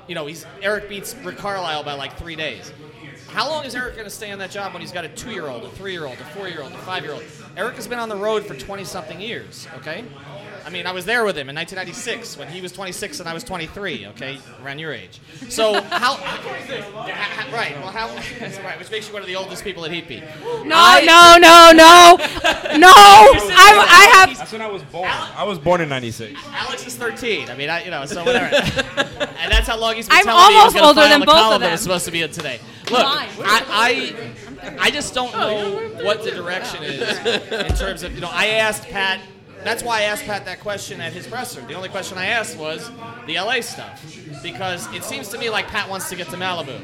[0.08, 2.72] you know, he's Eric beats Rick Carlisle by like three days.
[3.28, 5.62] How long is Eric going to stay on that job when he's got a two-year-old,
[5.62, 7.22] a three-year-old, a four-year-old, a five-year-old?
[7.58, 9.68] Eric has been on the road for 20-something years.
[9.76, 10.02] Okay,
[10.68, 13.32] I mean, I was there with him in 1996 when he was 26 and I
[13.32, 14.08] was 23.
[14.08, 15.18] Okay, around your age.
[15.48, 16.12] So how?
[16.12, 17.74] ha- right.
[17.78, 18.08] Well, how?
[18.62, 18.78] Right.
[18.78, 20.22] Which makes you one of the oldest people at Heat Beat.
[20.44, 22.16] No, no, no, no,
[22.76, 22.92] no.
[22.92, 24.36] I, I have.
[24.36, 25.08] That's when I was born.
[25.08, 26.38] I was born in '96.
[26.50, 27.48] Alex is 13.
[27.48, 28.54] I mean, I, you know, so whatever.
[28.54, 31.10] and that's how long he's been I'm telling me he was almost gonna older file
[31.10, 31.72] than the both of column that them.
[31.72, 32.60] was supposed to be in today.
[32.90, 33.28] Look, Fine.
[33.40, 37.18] I, I, I just don't oh, know what the direction is
[37.52, 39.20] in terms of, you know, I asked Pat.
[39.64, 41.60] That's why I asked Pat that question at his presser.
[41.62, 42.90] The only question I asked was
[43.26, 44.02] the LA stuff,
[44.42, 46.80] because it seems to me like Pat wants to get to Malibu.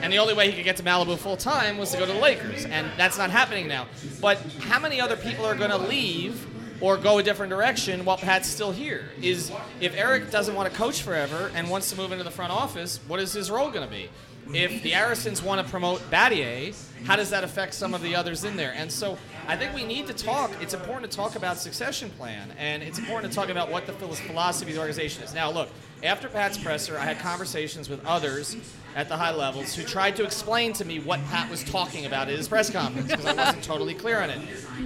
[0.00, 2.12] And the only way he could get to Malibu full time was to go to
[2.12, 3.86] the Lakers, and that's not happening now.
[4.20, 6.46] But how many other people are going to leave
[6.80, 9.10] or go a different direction while Pat's still here?
[9.20, 12.52] Is if Eric doesn't want to coach forever and wants to move into the front
[12.52, 14.08] office, what is his role going to be?
[14.54, 18.44] If the Arisons want to promote Battier, how does that affect some of the others
[18.44, 18.72] in there?
[18.74, 20.50] And so I think we need to talk.
[20.60, 23.92] It's important to talk about succession plan, and it's important to talk about what the
[23.92, 25.34] philosophy of the organization is.
[25.34, 25.68] Now, look,
[26.02, 28.56] after Pat's presser, I had conversations with others
[28.96, 32.28] at the high levels who tried to explain to me what Pat was talking about
[32.28, 34.40] at his press conference because I wasn't totally clear on it.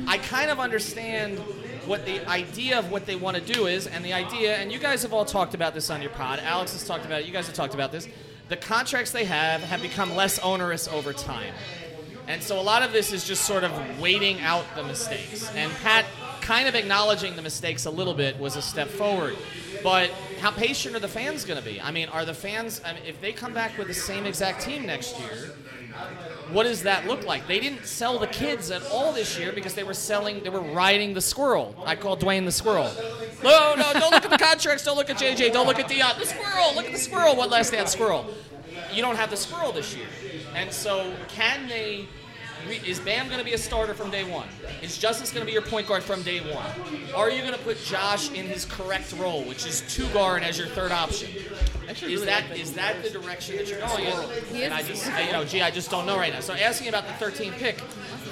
[0.06, 1.38] I kind of understand
[1.86, 4.78] what the idea of what they want to do is, and the idea, and you
[4.78, 6.40] guys have all talked about this on your pod.
[6.40, 7.26] Alex has talked about it.
[7.26, 8.08] You guys have talked about this.
[8.52, 11.54] The contracts they have have become less onerous over time.
[12.28, 15.50] And so a lot of this is just sort of waiting out the mistakes.
[15.54, 16.04] And Pat
[16.42, 19.38] kind of acknowledging the mistakes a little bit was a step forward.
[19.82, 20.10] But
[20.42, 21.80] how patient are the fans going to be?
[21.80, 24.60] I mean, are the fans, I mean, if they come back with the same exact
[24.60, 25.54] team next year,
[26.50, 27.46] what does that look like?
[27.46, 30.60] They didn't sell the kids at all this year because they were selling, they were
[30.60, 31.76] riding the squirrel.
[31.86, 32.90] I call Dwayne the squirrel.
[33.44, 34.84] No, no, don't look at the contracts.
[34.84, 35.52] Don't look at JJ.
[35.52, 36.18] Don't look at Dion.
[36.18, 36.74] The squirrel.
[36.74, 37.36] Look at the squirrel.
[37.36, 38.26] One last dance squirrel.
[38.92, 40.06] You don't have the squirrel this year.
[40.56, 42.06] And so, can they?
[42.68, 44.48] Re- Is Bam going to be a starter from day one?
[44.82, 46.66] Is Justice going to be your point guard from day one?
[47.14, 50.58] Are you going to put Josh in his correct role, which is two guard as
[50.58, 51.30] your third option?
[52.02, 54.62] Is that is that the direction that you're going oh, in?
[54.62, 56.40] And I just, I, you know, gee, I just don't know right now.
[56.40, 57.78] So asking about the 13th pick,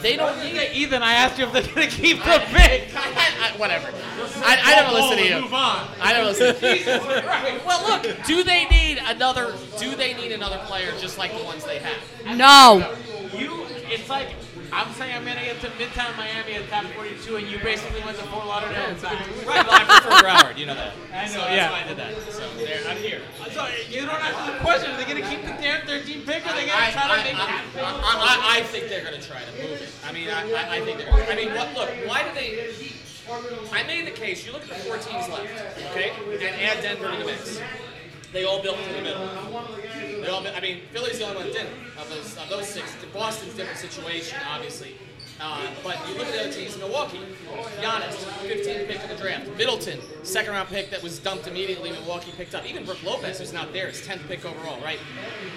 [0.02, 0.70] they don't Yeah, need.
[0.72, 2.90] Ethan, I asked you if they're gonna keep the pick.
[2.96, 3.88] I, I, whatever.
[4.36, 5.40] I, I never listen to you.
[5.42, 5.88] Move on.
[6.00, 6.56] I never listen.
[7.66, 8.24] well, look.
[8.24, 9.54] Do they need another?
[9.78, 12.36] Do they need another player just like the ones they have?
[12.36, 12.96] No.
[13.36, 13.59] You,
[13.90, 14.28] it's like
[14.72, 18.18] I'm saying I'm gonna get to Midtown Miami at Tap 42, and you basically went
[18.18, 18.94] to Fort Lauderdale.
[18.94, 19.26] and back.
[19.46, 19.66] Right.
[19.66, 20.58] Well, I prefer Broward.
[20.58, 20.94] You know that.
[21.12, 21.70] I know, So that's yeah.
[21.70, 22.14] why I did that.
[22.32, 23.20] So there, I'm here.
[23.50, 24.92] So you don't answer the question.
[24.92, 27.12] Are they gonna keep the damn 13 pick, or are they gonna I, try to
[27.12, 27.64] I, make I, it?
[27.76, 29.90] I, I, I think they're going to try to move it.
[30.06, 31.12] I mean, I, I, I think they're.
[31.12, 31.74] I mean, what?
[31.74, 32.70] Look, why do they?
[33.72, 34.44] I made the case.
[34.46, 35.46] You look at the four teams left,
[35.90, 37.60] okay, and add Denver to the mix.
[38.32, 39.26] They all built through the middle.
[40.22, 40.46] They all.
[40.46, 42.94] I mean, Philly's the only one that didn't of those of those six.
[43.12, 44.94] Boston's different situation, obviously.
[45.42, 47.20] Uh, but you look at the other teams, Milwaukee,
[47.80, 48.12] Giannis,
[48.46, 49.48] 15th pick in the draft.
[49.56, 52.66] Middleton, second round pick that was dumped immediately, Milwaukee picked up.
[52.68, 54.98] Even Brook Lopez, who's not there, is 10th pick overall, right?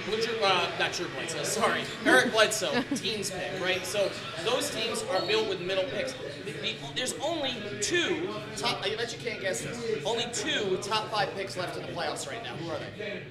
[0.08, 1.82] Well, Drew, uh, not Drew Bledsoe, sorry.
[2.06, 3.86] Eric Bledsoe, teens pick, right?
[3.86, 4.10] So
[4.46, 6.14] those teams are built with middle picks.
[6.46, 11.10] The- the- There's only two top, I bet you can't guess this, only two top
[11.12, 12.56] five picks left in the playoffs right now.
[12.56, 13.24] Who are they?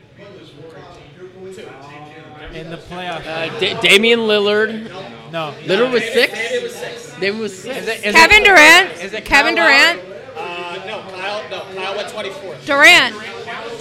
[2.59, 3.27] In the playoffs.
[3.27, 4.91] Uh, Da- Damian Lillard.
[5.33, 5.55] No.
[5.65, 6.33] Lillard was six.
[6.35, 7.17] David was six.
[7.19, 7.79] David was six.
[7.79, 8.93] Is it, is Kevin it, Durant.
[9.03, 10.01] Is it Kevin Kyle Durant.
[10.37, 12.67] Uh, no, Kyle, no, Kyle went 24th.
[12.67, 13.15] Durant.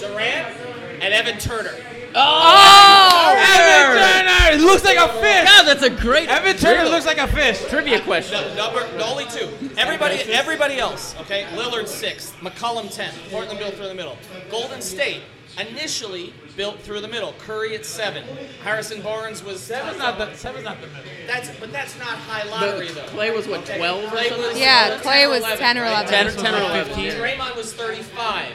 [0.00, 0.56] Durant
[1.02, 1.74] and Evan Turner.
[2.14, 3.34] Oh.
[3.36, 4.58] Evan Turner.
[4.58, 5.48] He looks like a fish.
[5.50, 6.28] Yeah, that's a great.
[6.28, 7.62] Evan Turner trivia- looks like a fish.
[7.68, 8.40] trivia question.
[8.40, 9.48] No, number, no, only two.
[9.76, 11.14] Everybody, everybody else.
[11.20, 14.16] Okay, Lillard sixth, McCollum tenth, Portland built through the middle.
[14.50, 15.22] Golden State
[15.58, 17.34] initially built through the middle.
[17.38, 18.24] Curry at seven.
[18.62, 21.04] Harrison Barnes was Seven's not the seven's not the middle.
[21.26, 23.02] That's but that's not high lottery though.
[23.06, 24.56] Clay was what, 12 or something?
[24.56, 26.10] Yeah, Clay was 11, 10 or 11.
[26.10, 26.94] 10 or 10 or 11.
[26.94, 27.12] 15.
[27.12, 28.52] Draymond was 35.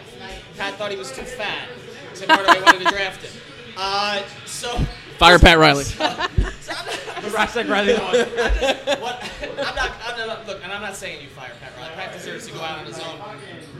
[0.57, 1.67] Pat thought he was too fat.
[2.15, 3.41] Tim Hardaway wanted to draft him.
[3.77, 4.77] Uh, so.
[5.19, 5.83] Fire Pat Riley.
[5.83, 6.31] So I'm not,
[7.21, 9.01] The Rasek Riley one.
[9.01, 11.93] what, I'm not, I'm not, look, and I'm not saying you fire Pat Riley.
[11.95, 13.19] Pat deserves to go out on his own.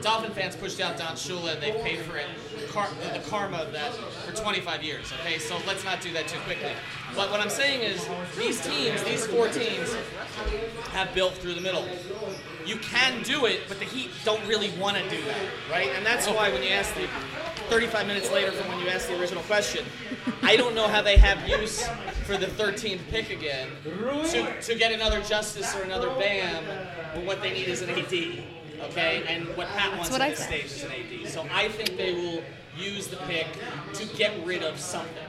[0.02, 2.28] Dolphin fans pushed out Don Shula, and they've paid for it,
[2.70, 5.12] car, the, karma of that for 25 years.
[5.22, 6.72] Okay, so let's not do that too quickly.
[7.16, 8.08] But what I'm saying is,
[8.38, 9.96] these teams, these four teams,
[10.92, 11.86] have built through the middle.
[12.66, 15.90] You can do it, but the Heat don't really want to do that, right?
[15.96, 17.08] And that's why when you ask the
[17.70, 19.86] 35 minutes later from when you asked the original question,
[20.42, 21.88] I don't know how they have use
[22.26, 26.64] for the 13th pick again to, to get another Justice or another Bam
[27.16, 28.44] when what they need is an AD,
[28.84, 29.24] okay?
[29.28, 30.48] And what Pat wants what at I this said.
[30.48, 31.30] stage is an AD.
[31.30, 32.44] So I think they will
[32.78, 33.48] use the pick
[33.94, 35.24] to get rid of something.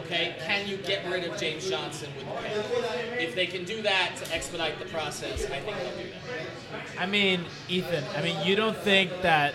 [0.00, 3.20] Okay, can you get rid of James Johnson with the pick?
[3.28, 7.00] If they can do that to expedite the process, I think they'll do that.
[7.02, 8.04] I mean, Ethan.
[8.16, 9.54] I mean, you don't think that?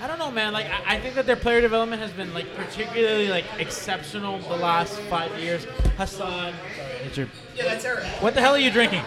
[0.00, 0.52] I don't know, man.
[0.52, 4.56] Like, I, I think that their player development has been like particularly like exceptional the
[4.56, 5.64] last five years.
[5.96, 8.04] Hassan, sorry, it's your- Yeah, that's Eric.
[8.20, 9.02] what the hell are you drinking?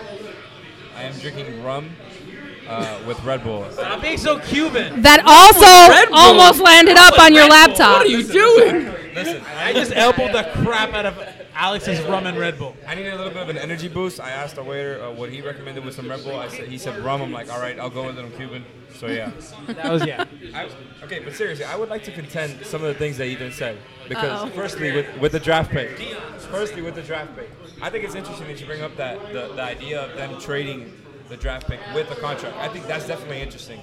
[0.95, 1.91] I am drinking rum
[2.67, 3.69] uh, with Red Bull.
[3.71, 5.01] Stop being so Cuban.
[5.01, 7.99] That also almost landed up on your laptop.
[7.99, 8.93] What are you doing?
[9.13, 11.17] Listen, I just elbowed the crap out of
[11.57, 12.75] Alex's rum and Red Bull.
[12.87, 14.19] I needed a little bit of an energy boost.
[14.19, 16.37] I asked the waiter uh, what he recommended with some Red Bull.
[16.39, 17.21] I said he said rum.
[17.23, 18.23] I'm like, all right, I'll go with it.
[18.23, 19.31] I'm Cuban, so yeah.
[19.67, 20.25] That was yeah.
[20.53, 20.69] I,
[21.03, 23.79] okay, but seriously, I would like to contend some of the things that Ethan said
[24.07, 24.49] because Uh-oh.
[24.51, 25.97] firstly, with with the draft pick,
[26.51, 27.49] firstly with the draft pick,
[27.81, 30.93] I think it's interesting that you bring up that the, the idea of them trading
[31.29, 32.55] the draft pick with a contract.
[32.57, 33.79] I think that's definitely interesting.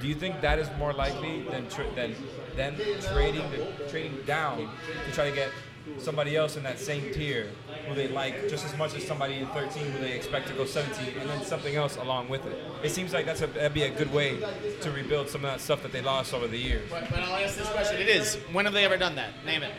[0.00, 2.14] Do you think that is more likely than tra- than
[2.56, 2.74] them
[3.12, 4.68] trading the, trading down
[5.06, 5.50] to try to get
[5.98, 7.48] somebody else in that same tier
[7.88, 10.64] who they like just as much as somebody in 13 who they expect to go
[10.64, 12.56] 17 and then something else along with it?
[12.82, 14.38] It seems like that's a, that'd be a good way
[14.80, 16.88] to rebuild some of that stuff that they lost over the years.
[16.90, 18.00] But, but I'll ask this question.
[18.00, 18.36] It is.
[18.52, 19.30] When have they ever done that?
[19.44, 19.72] Name it.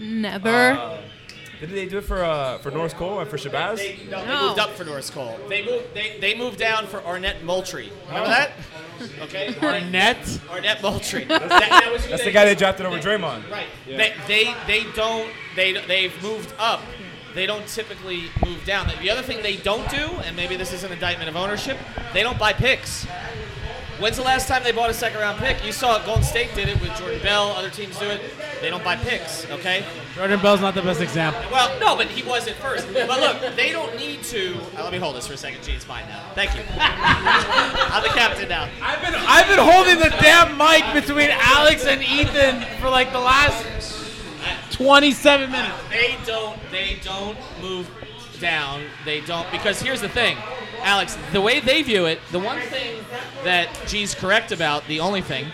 [0.00, 0.48] Never.
[0.48, 0.98] Uh,
[1.60, 3.76] did they do it for uh, for Norris Cole and for Shabazz?
[3.76, 5.38] They, no, they moved up for Norris Cole.
[5.48, 5.94] They moved.
[5.94, 7.90] They, they moved down for Arnett Moultrie.
[8.08, 8.52] Remember that?
[9.22, 9.54] Okay.
[9.62, 10.40] Arnett.
[10.50, 11.24] Arnett Moultrie.
[11.28, 13.50] That- that was That's they- the guy they drafted over Draymond.
[13.50, 13.66] Right.
[13.86, 13.96] Yeah.
[13.96, 16.80] They, they they don't they they've moved up.
[17.34, 18.88] They don't typically move down.
[19.02, 21.76] The other thing they don't do, and maybe this is an indictment of ownership,
[22.12, 23.08] they don't buy picks.
[23.98, 25.64] When's the last time they bought a second round pick?
[25.64, 27.50] You saw Golden State did it with Jordan Bell.
[27.50, 28.20] Other teams do it.
[28.60, 29.48] They don't buy picks.
[29.50, 29.84] Okay.
[30.16, 31.40] Jordan Bell's not the best example.
[31.52, 32.92] Well, no, but he was at first.
[32.92, 34.56] But look, they don't need to.
[34.76, 35.62] Uh, let me hold this for a second.
[35.62, 36.24] Gee, it's fine now.
[36.34, 36.62] Thank you.
[36.76, 38.68] I'm the captain now.
[38.82, 43.20] I've been I've been holding the damn mic between Alex and Ethan for like the
[43.20, 43.64] last
[44.72, 45.74] 27 minutes.
[45.90, 46.58] They don't.
[46.72, 47.88] They don't move
[48.40, 48.82] down.
[49.04, 50.36] They don't because here's the thing,
[50.84, 51.16] Alex.
[51.32, 53.02] The way they view it, the one thing
[53.42, 55.46] that G's correct about, the only thing,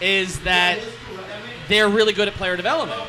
[0.00, 0.78] is that
[1.68, 3.00] they're really good at player development,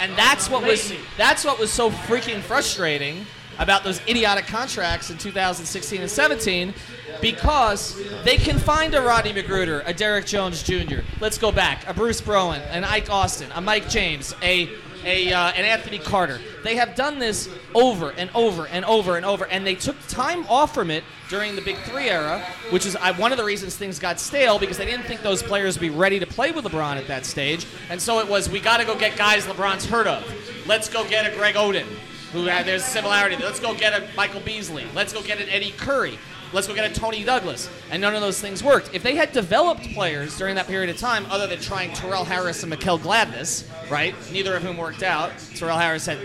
[0.00, 3.26] and that's what was that's what was so freaking frustrating
[3.58, 6.72] about those idiotic contracts in 2016 and 17
[7.20, 11.00] because they can find a Rodney McGruder, a Derrick Jones Jr.
[11.20, 14.70] Let's go back, a Bruce Bowen, an Ike Austin, a Mike James, a
[15.04, 16.40] a uh, an Anthony Carter.
[16.64, 20.46] They have done this over and over and over and over, and they took time
[20.48, 23.76] off from it during the Big Three era, which is I, one of the reasons
[23.76, 26.64] things got stale because they didn't think those players would be ready to play with
[26.64, 29.86] LeBron at that stage, and so it was we got to go get guys LeBron's
[29.86, 30.24] heard of.
[30.66, 31.86] Let's go get a Greg Oden,
[32.32, 33.36] who had there's a similarity.
[33.36, 34.86] Let's go get a Michael Beasley.
[34.94, 36.18] Let's go get an Eddie Curry.
[36.52, 37.68] Let's go get a Toney Douglas.
[37.90, 38.94] And none of those things worked.
[38.94, 42.62] If they had developed players during that period of time, other than trying Terrell Harris
[42.62, 44.14] and Mickell Gladness, right?
[44.32, 45.32] Neither of whom worked out.
[45.54, 46.18] Terrell Harris had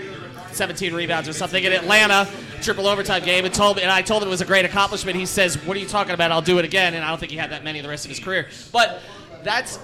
[0.51, 2.29] 17 rebounds or something in Atlanta,
[2.61, 5.17] triple overtime game, and told me, and I told him it was a great accomplishment.
[5.17, 6.31] He says, "What are you talking about?
[6.31, 8.09] I'll do it again." And I don't think he had that many the rest of
[8.09, 8.47] his career.
[8.71, 9.01] But
[9.43, 9.79] that's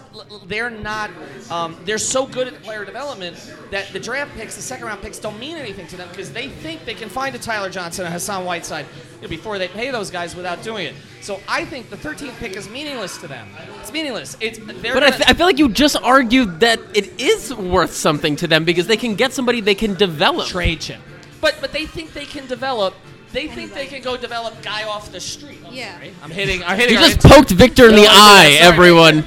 [0.45, 1.09] they're not
[1.49, 3.35] um, they're so good at player development
[3.71, 6.49] that the draft picks, the second round picks, don't mean anything to them because they
[6.49, 8.85] think they can find a Tyler Johnson, a Hassan Whiteside
[9.29, 10.95] before they pay those guys without doing it.
[11.21, 13.47] So I think the 13th pick is meaningless to them.
[13.81, 14.37] It's meaningless.
[14.39, 17.53] It's they're But I, gonna- th- I feel like you just argued that it is
[17.53, 20.47] worth something to them because they can get somebody they can develop.
[20.47, 20.99] Trade chip.
[21.41, 22.93] But but they think they can develop.
[23.31, 25.59] They think they can go develop guy off the street.
[25.69, 25.95] Yeah.
[26.23, 26.63] I'm hitting.
[26.63, 26.95] I'm hitting.
[26.97, 28.57] You just poked Victor in the No, eye, sorry.
[28.57, 29.23] everyone.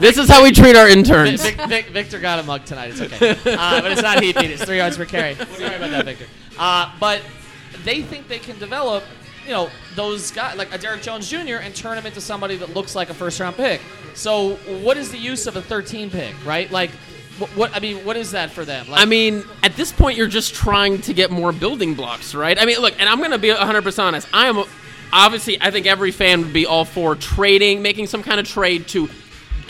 [0.00, 1.42] This is how we treat our interns.
[1.42, 2.90] Vic, Vic, Victor got a mug tonight.
[2.90, 3.30] It's okay.
[3.30, 4.50] Uh, but it's not heat beat.
[4.50, 5.34] It's three yards per carry.
[5.34, 6.26] Sorry about that, Victor.
[6.58, 7.22] Uh, but
[7.84, 9.04] they think they can develop,
[9.44, 11.56] you know, those guys like a Derrick Jones Jr.
[11.56, 13.80] and turn him into somebody that looks like a first round pick.
[14.14, 16.70] So what is the use of a 13 pick, right?
[16.70, 16.90] Like,
[17.38, 18.88] what, what I mean, what is that for them?
[18.88, 22.58] Like, I mean, at this point, you're just trying to get more building blocks, right?
[22.60, 24.28] I mean, look, and I'm going to be 100% honest.
[24.32, 24.64] I am
[25.12, 28.88] obviously, I think every fan would be all for trading, making some kind of trade
[28.88, 29.08] to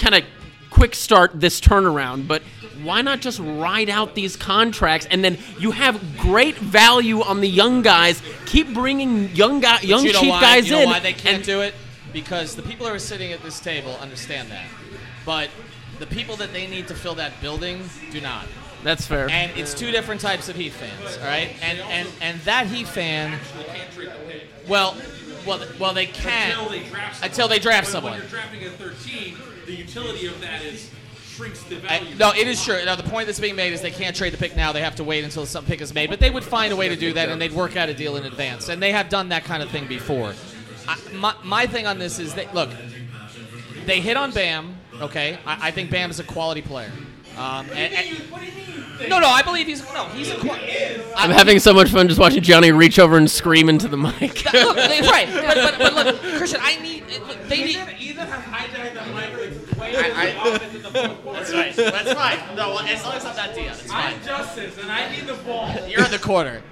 [0.00, 0.24] kind of
[0.70, 2.42] quick start this turnaround, but
[2.82, 7.48] why not just ride out these contracts and then you have great value on the
[7.48, 8.22] young guys?
[8.46, 10.88] Keep bringing young guy, young you know cheap why, guys you know in.
[10.88, 11.74] why they can't do it?
[12.12, 14.66] Because the people who are sitting at this table understand that,
[15.24, 15.50] but
[15.98, 18.46] the people that they need to fill that building do not.
[18.82, 19.28] That's fair.
[19.28, 21.50] And it's two different types of Heat fans, all right?
[21.62, 23.38] And and and that Heat fan,
[24.66, 24.96] well,
[25.46, 28.12] well, well, they can Until they draft until they draft When- someone.
[28.12, 29.36] When you're drafting at 13,
[29.70, 30.90] the utility of that is
[31.24, 32.84] shrinks the I- no, it is true.
[32.84, 34.72] Now the point that's being made is they can't trade the pick now.
[34.72, 36.10] They have to wait until some pick is made.
[36.10, 38.16] But they would find a way to do that, and they'd work out a deal
[38.16, 38.68] in advance.
[38.68, 40.34] And they have done that kind of thing before.
[40.88, 42.70] I, my, my thing on this is that look,
[43.86, 44.74] they hit on Bam.
[45.00, 46.90] Okay, I, I think Bam is a quality player.
[47.38, 48.30] Um, and, and-
[49.08, 50.36] no, no, I believe he's no, he's a.
[50.36, 50.58] Qua-
[51.16, 54.20] I'm having so much fun just watching Johnny reach over and scream into the mic.
[54.52, 57.04] Look, they- right, but, but, but look, Christian, I need.
[57.26, 57.78] Look, they need.
[57.98, 59.49] Either have hijacked the mic way
[59.96, 60.12] I-
[60.44, 61.38] I- offense in the fourth quarter.
[61.38, 61.76] That's right.
[61.76, 62.38] That's fine.
[62.56, 64.14] No, well, as long as I'm not Dion, it's fine.
[64.14, 65.72] I'm Justice, and I need the ball.
[65.88, 66.62] You're in the corner.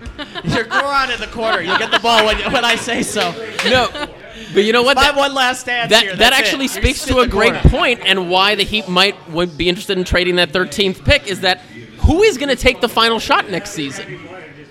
[0.45, 1.61] You're Goran in the corner.
[1.61, 3.33] You'll get the ball when, when I say so.
[3.67, 3.89] No,
[4.55, 4.97] but you know what?
[4.97, 6.17] My That- one last dance that here.
[6.17, 6.71] that actually it.
[6.71, 7.69] Speaks to a great corner.
[7.71, 11.41] point and why the Heat might would be interested in trading that 13th pick is
[11.41, 11.61] that
[12.03, 14.21] who is going to take the final shot next season?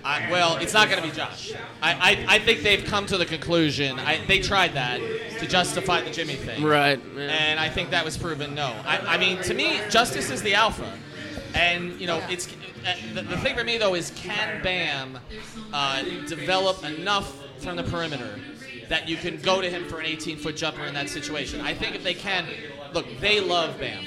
[0.08, 1.52] I, well, it's not going to be Josh.
[1.82, 4.00] I, I, I think they've come to the conclusion.
[4.00, 5.02] I, they tried that
[5.39, 6.63] to justify the Jimmy thing.
[6.63, 6.98] Right.
[7.17, 8.74] And I think that was proven no.
[8.86, 10.98] I, I mean, to me, Justice is the alpha.
[11.54, 12.48] And, you know, it's
[12.86, 15.20] uh, the, the thing for me, though, is can Bam
[15.74, 18.39] uh, develop enough from the perimeter
[18.88, 21.60] that you can go to him for an 18 foot jumper in that situation?
[21.60, 22.48] I think if they can,
[22.93, 24.06] look, they love Bam.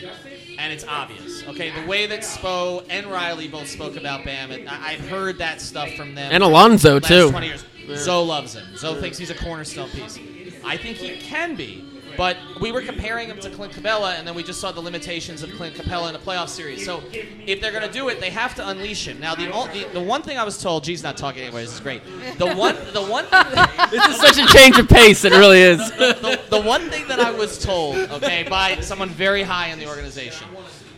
[0.60, 1.70] And it's obvious, okay?
[1.70, 5.58] The way that Spo and Riley both spoke about Bam, and I, I've heard that
[5.62, 6.30] stuff from them.
[6.30, 7.30] And Alonzo, too.
[7.30, 7.64] 20 years.
[7.94, 8.76] Zoe loves him.
[8.76, 10.18] Zoe thinks he's a cornerstone piece.
[10.62, 11.82] I think he can be,
[12.20, 15.42] but we were comparing him to Clint Capela, and then we just saw the limitations
[15.42, 16.84] of Clint Capela in a playoff series.
[16.84, 17.02] So
[17.46, 19.18] if they're going to do it, they have to unleash him.
[19.20, 21.74] Now, the, ol- the the one thing I was told, G's not talking anyways, this
[21.76, 22.02] is great.
[22.36, 23.24] The one the one
[23.90, 25.24] This is such a change of pace.
[25.24, 25.78] It really is.
[25.92, 29.88] the, the one thing that I was told, okay, by someone very high in the
[29.88, 30.46] organization,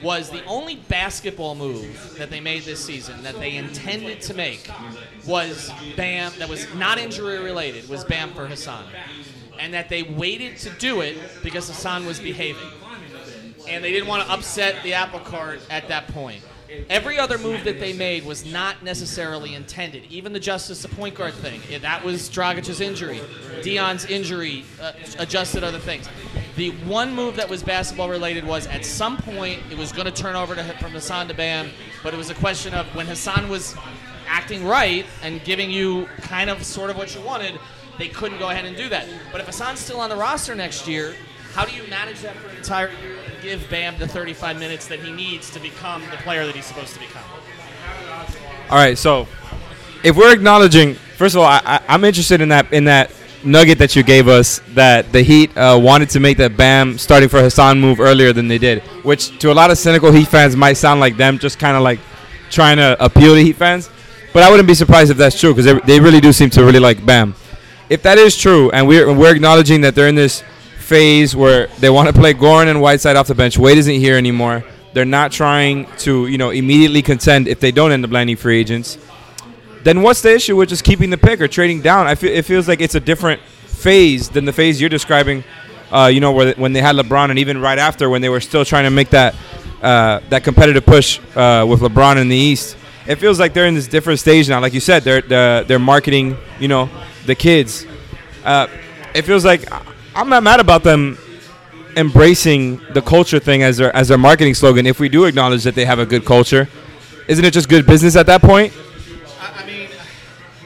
[0.02, 4.68] was the only basketball move that they made this season that they intended to make
[5.24, 8.84] was Bam, that was not injury related, was Bam for Hassan.
[9.58, 12.68] And that they waited to do it because Hassan was behaving.
[13.68, 16.42] And they didn't want to upset the apple cart at that point.
[16.88, 20.04] Every other move that they made was not necessarily intended.
[20.10, 23.20] Even the Justice the point guard thing, that was Dragic's injury.
[23.62, 26.08] Dion's injury uh, adjusted other things.
[26.56, 30.12] The one move that was basketball related was at some point it was going to
[30.12, 31.70] turn over to from Hassan to Bam,
[32.02, 33.74] but it was a question of when Hassan was
[34.26, 37.58] acting right and giving you kind of sort of what you wanted,
[37.98, 39.08] they couldn't go ahead and do that.
[39.30, 41.14] But if Hassan's still on the roster next year,
[41.52, 44.86] how do you manage that for an entire year and give Bam the 35 minutes
[44.88, 47.24] that he needs to become the player that he's supposed to become?
[48.70, 49.28] All right, so
[50.02, 53.12] if we're acknowledging, first of all, I, I'm interested in that in that
[53.44, 57.28] nugget that you gave us that the Heat uh, wanted to make that Bam starting
[57.28, 60.56] for Hassan move earlier than they did, which to a lot of cynical Heat fans
[60.56, 62.00] might sound like them just kind of like
[62.50, 63.90] trying to appeal to Heat fans.
[64.32, 66.64] But I wouldn't be surprised if that's true because they, they really do seem to
[66.64, 67.34] really like Bam.
[67.88, 70.42] If that is true, and we're we're acknowledging that they're in this
[70.78, 74.16] phase where they want to play Goran and Whiteside off the bench, Wade isn't here
[74.16, 74.64] anymore.
[74.92, 78.58] They're not trying to you know immediately contend if they don't end up landing free
[78.58, 78.98] agents
[79.84, 82.06] then what's the issue with just keeping the pick or trading down?
[82.06, 85.44] I feel it feels like it's a different phase than the phase you're describing.
[85.90, 88.40] Uh, you know, where when they had LeBron, and even right after when they were
[88.40, 89.34] still trying to make that
[89.82, 92.76] uh, that competitive push uh, with LeBron in the East.
[93.06, 94.60] It feels like they're in this different stage now.
[94.60, 96.36] Like you said, they're they're, they're marketing.
[96.60, 96.88] You know,
[97.26, 97.86] the kids.
[98.44, 98.66] Uh,
[99.14, 99.64] it feels like
[100.14, 101.18] I'm not mad about them
[101.96, 104.86] embracing the culture thing as their as their marketing slogan.
[104.86, 106.68] If we do acknowledge that they have a good culture,
[107.28, 108.72] isn't it just good business at that point?
[109.40, 109.88] I, I mean,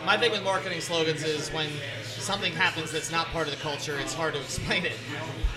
[0.05, 1.69] my thing with marketing slogans is when
[2.05, 4.93] something happens that's not part of the culture, it's hard to explain it.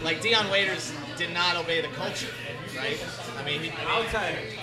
[0.04, 2.32] Like Dion Waiters did not obey the culture,
[2.78, 2.98] right?
[3.38, 3.72] I mean, he.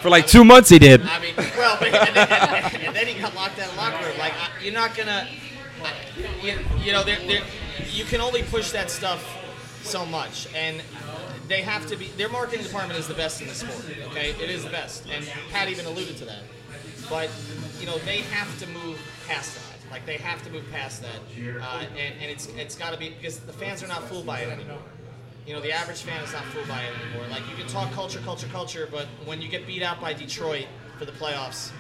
[0.03, 1.03] For like two months, he did.
[1.03, 3.81] I mean, well, but, and, then, and, and then he got locked out of the
[3.81, 4.19] locker room.
[4.19, 4.33] Like,
[4.63, 5.41] you're not gonna, I-
[6.43, 7.45] you, you know, they're, they're,
[7.91, 9.25] you can only push that stuff
[9.83, 10.83] so much, and
[11.49, 12.07] they have to be.
[12.17, 13.85] Their marketing department is the best in the sport.
[14.11, 16.43] Okay, it is the best, and Pat even alluded to that.
[17.09, 17.31] But
[17.79, 19.91] you know, they have to move past that.
[19.91, 21.21] Like, they have to move past that,
[21.63, 24.41] uh, and, and it's it's got to be because the fans are not fooled by
[24.41, 24.83] it anymore.
[25.47, 27.29] You know, the average fan is not fooled by it anymore.
[27.31, 30.67] Like, you can talk culture, culture, culture, but when you get beat out by Detroit
[30.99, 31.71] for the playoffs,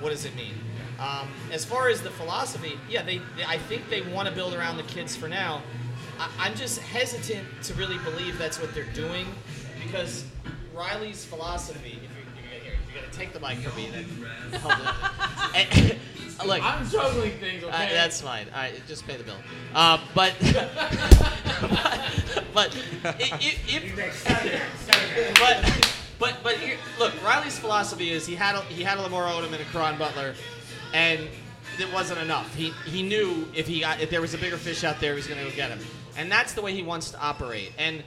[0.00, 0.54] what does it mean?
[1.00, 4.54] Um, as far as the philosophy, yeah, they, they I think they want to build
[4.54, 5.62] around the kids for now.
[6.18, 9.26] I, I'm just hesitant to really believe that's what they're doing
[9.82, 10.24] because
[10.74, 11.98] Riley's philosophy.
[12.04, 14.06] If you're, if you're, here, if you're gonna take the mic from me, then.
[15.52, 15.96] Eh,
[16.46, 17.92] Look, I'm juggling things, uh, okay?
[17.92, 18.46] that's fine.
[18.54, 19.36] All right, just pay the bill.
[19.74, 20.34] Uh, but,
[21.60, 22.04] but,
[22.54, 22.76] but,
[23.18, 24.24] if, if,
[25.38, 29.24] but, but, but here, look, Riley's philosophy is he had a, he had a Lamar
[29.24, 30.34] Odom and a Caron Butler,
[30.94, 31.28] and
[31.78, 32.54] it wasn't enough.
[32.54, 35.16] He he knew if he got if there was a bigger fish out there, he
[35.16, 35.80] was going to go get him,
[36.16, 37.72] and that's the way he wants to operate.
[37.78, 38.02] And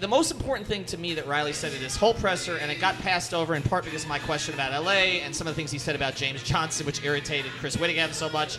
[0.00, 2.80] the, most important thing to me that Riley said in his whole presser, and it
[2.80, 5.56] got passed over in part because of my question about LA and some of the
[5.56, 8.58] things he said about James Johnson, which irritated Chris Wittyngham so much.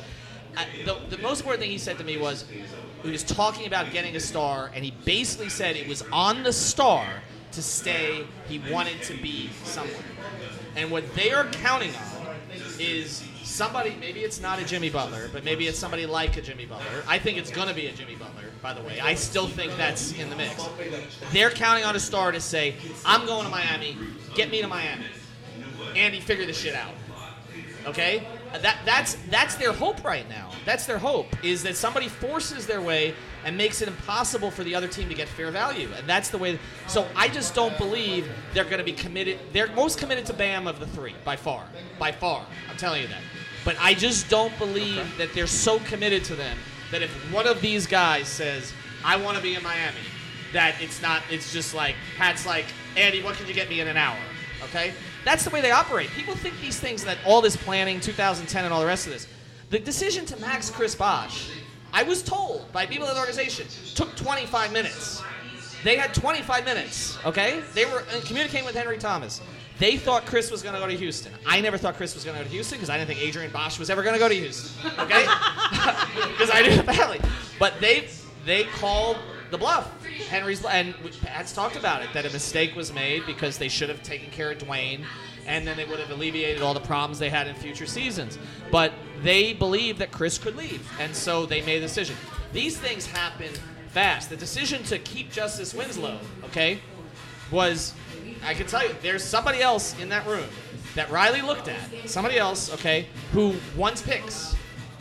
[0.56, 2.46] I, the, the most important thing he said to me was
[3.04, 6.54] he was talking about getting a star, and he basically said it was on the
[6.54, 7.06] star
[7.52, 8.26] to stay.
[8.48, 9.96] He wanted to be somewhere.
[10.76, 12.36] And what they are counting on
[12.80, 16.66] is somebody, maybe it's not a Jimmy Butler, but maybe it's somebody like a Jimmy
[16.66, 17.04] Butler.
[17.08, 19.00] I think it's to be a Jimmy Butler, by the way.
[19.00, 20.68] I still think that's in the mix.
[21.32, 22.76] They're counting on a star to say,
[23.06, 23.98] I'm going to Miami,
[24.36, 25.06] get me to Miami.
[25.96, 26.94] Andy, figure this shit out.
[27.86, 28.28] Okay?
[28.62, 30.52] That that's that's their hope right now.
[30.66, 33.14] That's their hope is that somebody forces their way
[33.46, 35.90] and makes it impossible for the other team to get fair value.
[35.98, 39.40] And that's the way so I just don't believe they're going to be committed.
[39.54, 41.66] They're most committed to Bam of the 3 by far.
[42.00, 42.46] By far.
[42.70, 43.22] I'm telling you that.
[43.68, 46.58] But I just don't believe that they're so committed to them
[46.90, 48.72] that if one of these guys says,
[49.04, 50.08] "I want to be in Miami,"
[50.54, 52.64] that it's not it's just like Pat's like,
[52.96, 54.16] "Andy, what can you get me in an hour?"
[54.70, 54.94] Okay?
[55.26, 56.10] That's the way they operate.
[56.12, 59.28] People think these things that all this planning, 2010, and all the rest of this.
[59.70, 61.50] The decision to max Chris Bosh,
[61.92, 65.22] I was told by people in the organization, took 25 minutes.
[65.84, 67.62] They had 25 minutes, okay?
[67.74, 69.42] They were uh, communicating with Henry Thomas.
[69.80, 71.32] They thought Chris was going to go to Houston.
[71.46, 73.52] I never thought Chris was going to go to Houston because I didn't think Adrienne
[73.52, 75.26] Bosh was ever going to go to Houston, okay?
[76.32, 77.20] Because I knew the family.
[77.60, 78.08] But they
[78.46, 79.18] they called
[79.52, 80.04] the bluff.
[80.30, 84.04] Henry's and Pat's talked about it that a mistake was made because they should have
[84.04, 85.04] taken care of Dwayne,
[85.46, 88.38] and then they would have alleviated all the problems they had in future seasons.
[88.72, 92.16] But they believed that Chris could leave, and so they made a decision.
[92.54, 93.52] These things happen
[93.90, 94.30] fast.
[94.30, 96.80] The decision to keep Justice Winslow, okay,
[97.52, 97.94] was
[98.48, 100.46] I can tell you there's somebody else in that room
[100.96, 104.56] that Riley looked at, somebody else, okay, who wants picks.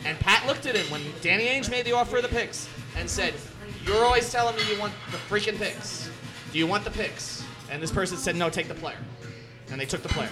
[0.05, 3.09] And Pat looked at him when Danny Ainge made the offer of the picks and
[3.09, 3.33] said,
[3.85, 6.09] You're always telling me you want the freaking picks.
[6.51, 7.43] Do you want the picks?
[7.71, 8.97] And this person said, No, take the player.
[9.71, 10.29] And they took the player.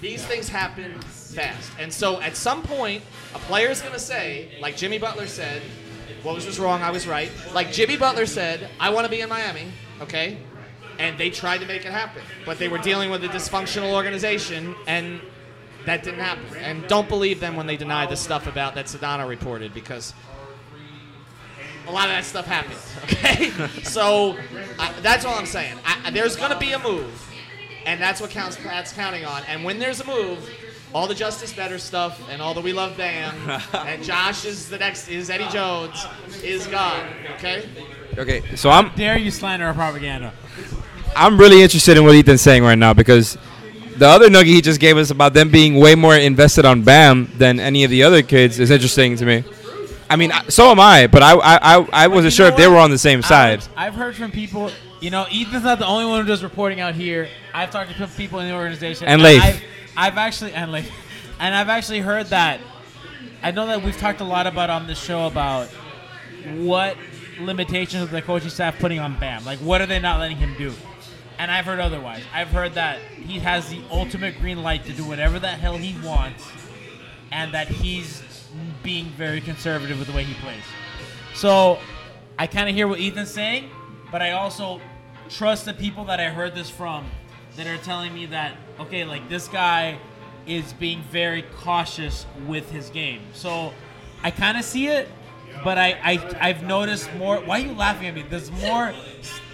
[0.00, 1.70] These things happen fast.
[1.78, 3.02] And so at some point,
[3.34, 5.60] a player is going to say, like Jimmy Butler said,
[6.22, 7.30] what was was wrong, I was right.
[7.52, 10.38] Like Jimmy Butler said, I want to be in Miami, okay?
[10.98, 12.22] And they tried to make it happen.
[12.44, 15.20] But they were dealing with a dysfunctional organization, and
[15.86, 16.44] that didn't happen.
[16.58, 20.12] And don't believe them when they deny the stuff about that Sedano reported, because
[21.86, 23.50] a lot of that stuff happened, okay?
[23.82, 24.36] so
[24.78, 25.78] uh, that's all I'm saying.
[25.84, 27.30] I, there's going to be a move,
[27.86, 29.42] and that's what counts, Pat's counting on.
[29.48, 30.48] And when there's a move,
[30.94, 33.34] all the Justice Better stuff and all the We Love Bam
[33.72, 36.06] and Josh is the next is Eddie Jones
[36.42, 37.06] is gone.
[37.36, 37.68] Okay.
[38.16, 40.32] Okay, so I'm Dare you slander our propaganda?
[41.16, 43.36] I'm really interested in what Ethan's saying right now because
[43.96, 47.30] the other nugget he just gave us about them being way more invested on Bam
[47.36, 49.44] than any of the other kids is interesting to me.
[50.10, 52.76] I mean, so am I, but I I, I, I wasn't sure if they were
[52.76, 53.62] on the same side.
[53.76, 54.70] I've heard from people.
[55.00, 57.28] You know, Ethan's not the only one who does reporting out here.
[57.54, 59.06] I've talked to people in the organization.
[59.06, 59.42] And Leif.
[59.42, 59.62] I've,
[59.96, 60.90] I've actually and Leif,
[61.40, 62.60] and I've actually heard that.
[63.42, 65.68] I know that we've talked a lot about on this show about
[66.56, 66.96] what
[67.40, 69.44] limitations of the coaching staff putting on Bam.
[69.44, 70.72] Like, what are they not letting him do?
[71.38, 72.22] And I've heard otherwise.
[72.34, 75.96] I've heard that he has the ultimate green light to do whatever the hell he
[76.06, 76.44] wants,
[77.30, 78.22] and that he's
[78.82, 80.62] being very conservative with the way he plays.
[81.34, 81.78] So
[82.38, 83.70] I kind of hear what Ethan's saying,
[84.10, 84.80] but I also
[85.28, 87.06] trust the people that I heard this from
[87.56, 89.98] that are telling me that okay, like this guy
[90.46, 93.20] is being very cautious with his game.
[93.32, 93.72] So
[94.22, 95.08] I kind of see it,
[95.62, 97.38] but I, I I've noticed more.
[97.38, 98.24] Why are you laughing at me?
[98.28, 98.92] There's more.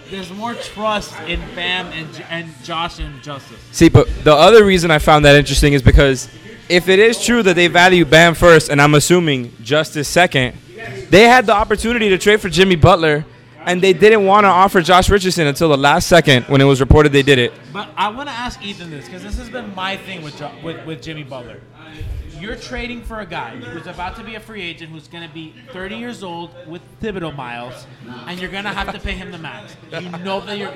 [0.09, 3.59] There's more trust in Bam and and Josh and Justice.
[3.71, 6.29] See, but the other reason I found that interesting is because
[6.69, 10.57] if it is true that they value Bam first, and I'm assuming Justice second,
[11.09, 13.25] they had the opportunity to trade for Jimmy Butler,
[13.65, 16.79] and they didn't want to offer Josh Richardson until the last second when it was
[16.79, 17.51] reported they did it.
[17.73, 20.85] But I want to ask Ethan this because this has been my thing with, with
[20.85, 21.61] with Jimmy Butler.
[22.39, 25.33] You're trading for a guy who's about to be a free agent, who's going to
[25.33, 27.87] be 30 years old with Thibodeau miles,
[28.27, 29.75] and you're going to have to pay him the max.
[29.91, 30.73] You know that you're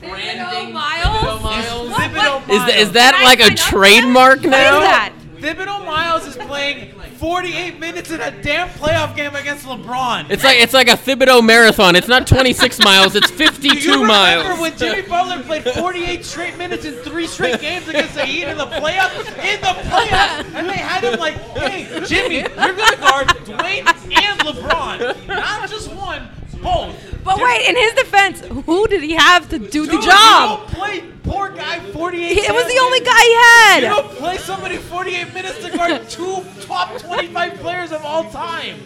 [0.00, 1.42] branding Miles?
[1.42, 1.90] Miles?
[1.90, 2.70] Thibodeau Is, Miles.
[2.70, 5.10] th- is that like a trademark now?
[5.38, 10.28] Thibodeau Miles is playing 48 minutes in a damn playoff game against LeBron.
[10.28, 11.94] It's like it's like a Thibodeau marathon.
[11.94, 13.14] It's not 26 miles.
[13.14, 14.08] It's 52 Do you remember
[14.48, 14.60] miles.
[14.60, 18.58] when Jimmy Butler played 48 straight minutes in three straight games against the Heat in
[18.58, 19.20] the playoffs?
[19.38, 24.40] In the playoffs, and they had him like, "Hey, Jimmy, you're gonna guard Dwayne and
[24.40, 26.28] LeBron, not just one,
[26.62, 26.94] both."
[27.24, 30.02] But wait, in his defense, who did he have to do the job?
[30.02, 32.32] You don't play poor guy 48.
[32.32, 32.80] He- it was the minutes.
[32.84, 33.82] only guy he had.
[33.82, 38.76] You don't play somebody 48 minutes to guard two top 25 players of all time.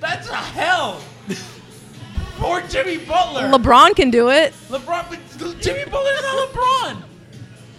[0.00, 1.00] That's a hell.
[2.38, 3.48] Poor Jimmy Butler.
[3.50, 4.52] LeBron can do it.
[4.68, 7.02] LeBron, but Jimmy Butler's not LeBron.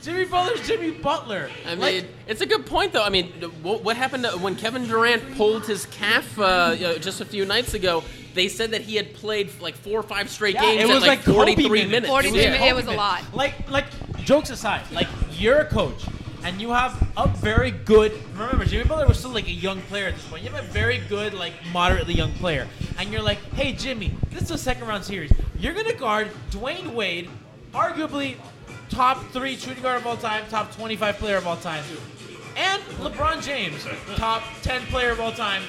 [0.01, 1.49] Jimmy Butler's Jimmy Butler.
[1.65, 3.03] I mean, it's a good point, though.
[3.03, 3.27] I mean,
[3.61, 7.45] what, what happened to, when Kevin Durant pulled his calf uh, uh, just a few
[7.45, 8.03] nights ago?
[8.37, 10.93] They said that he had played like four or five straight Yeah, games it at
[10.93, 12.07] was like, like 43 Kobe minutes.
[12.07, 12.51] 43 Yeah.
[12.51, 12.65] minutes.
[12.69, 13.23] It was a lot.
[13.33, 13.85] Like, like,
[14.25, 16.03] jokes aside, like you're a coach
[16.43, 18.11] and you have a very good.
[18.33, 20.43] Remember, Jimmy Butler was still like a young player at this point.
[20.43, 22.67] You have a very good, like moderately young player,
[22.99, 25.31] and you're like, hey, Jimmy, this is a second round series.
[25.59, 27.31] You're gonna guard Dwayne Wade,
[27.73, 28.35] arguably
[28.89, 31.83] top three shooting guard of all time, top 25 player of all time,
[32.55, 33.83] and LeBron James,
[34.15, 35.63] top 10 player of all time,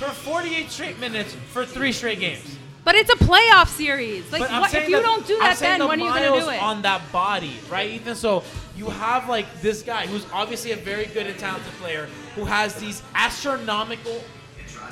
[0.00, 2.56] for 48 straight minutes for three straight games.
[2.84, 4.32] But it's a playoff series.
[4.32, 6.46] Like, what, if you that- don't do that then, the when are you going to
[6.46, 6.62] do it?
[6.62, 8.14] on that body, right, Ethan?
[8.14, 8.42] So
[8.74, 12.74] you have like this guy who's obviously a very good and talented player who has
[12.76, 14.24] these astronomical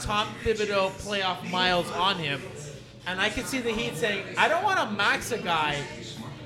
[0.00, 2.42] Tom Thibodeau playoff miles on him,
[3.06, 5.82] and I can see the Heat saying, "I don't want to max a guy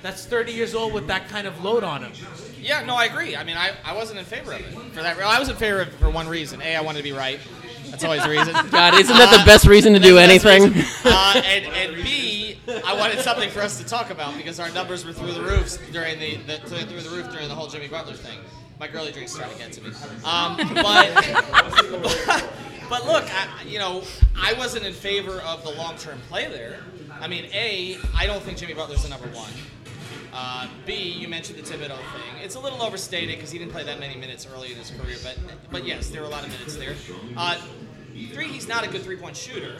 [0.02, 2.12] that's 30 years old with that kind of load on him."
[2.60, 3.34] Yeah, no, I agree.
[3.34, 5.18] I mean, I, I wasn't in favor of it for that.
[5.18, 6.62] I was in favor of it for one reason.
[6.62, 7.40] A, I wanted to be right.
[7.92, 8.54] That's always the reason.
[8.70, 10.84] God, isn't that the best reason to do that's the best anything?
[11.12, 15.04] Uh, and, and B, I wanted something for us to talk about because our numbers
[15.04, 18.14] were through the roofs during the, the through the roof during the whole Jimmy Butler
[18.14, 18.38] thing.
[18.80, 19.90] My girly drink's trying to get to me.
[20.24, 21.14] Um, but
[22.88, 24.02] but look, I, you know,
[24.36, 26.78] I wasn't in favor of the long-term play there.
[27.20, 29.50] I mean, A, I don't think Jimmy Butler's the number one.
[30.32, 32.42] Uh, B, you mentioned the Thibodeau thing.
[32.42, 35.16] It's a little overstated because he didn't play that many minutes early in his career,
[35.22, 35.36] but
[35.70, 36.94] but yes, there were a lot of minutes there.
[37.36, 37.60] Uh,
[38.32, 39.72] three, he's not a good three-point shooter,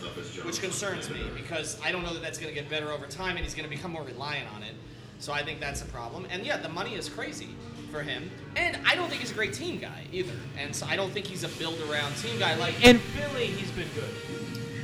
[0.45, 3.37] which concerns me because I don't know that that's going to get better over time,
[3.37, 4.75] and he's going to become more reliant on it.
[5.21, 6.27] So I think that's a problem.
[6.31, 7.49] And yeah, the money is crazy
[7.91, 10.33] for him, and I don't think he's a great team guy either.
[10.59, 13.89] And so I don't think he's a build-around team guy like In Philly, he's been
[13.95, 14.11] good.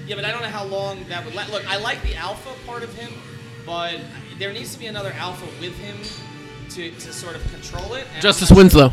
[0.06, 1.50] yeah, but I don't know how long that would last.
[1.52, 3.12] Look, I like the alpha part of him,
[3.66, 3.96] but
[4.38, 5.96] there needs to be another alpha with him
[6.70, 8.06] to, to sort of control it.
[8.12, 8.92] and Justice Winslow.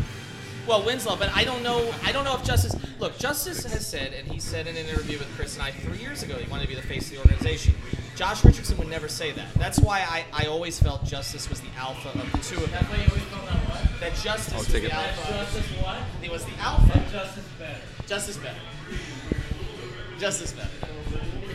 [0.68, 1.94] Well, Winslow, but I don't know.
[2.04, 2.76] I don't know if Justice.
[3.00, 6.00] Look, Justice has said, and he said in an interview with Chris and I three
[6.00, 7.76] years ago, he wanted to be the face of the organization.
[8.16, 9.54] Josh Richardson would never say that.
[9.56, 12.72] That's why I, I always felt Justice was the alpha of the two of them.
[12.72, 14.00] That's why you always felt that what?
[14.00, 15.16] That Justice I'll was take the it back.
[15.28, 15.98] Justice what?
[16.22, 17.04] He was the alpha.
[17.12, 17.80] Justice better.
[18.08, 18.60] Justice better.
[20.18, 20.70] Justice better.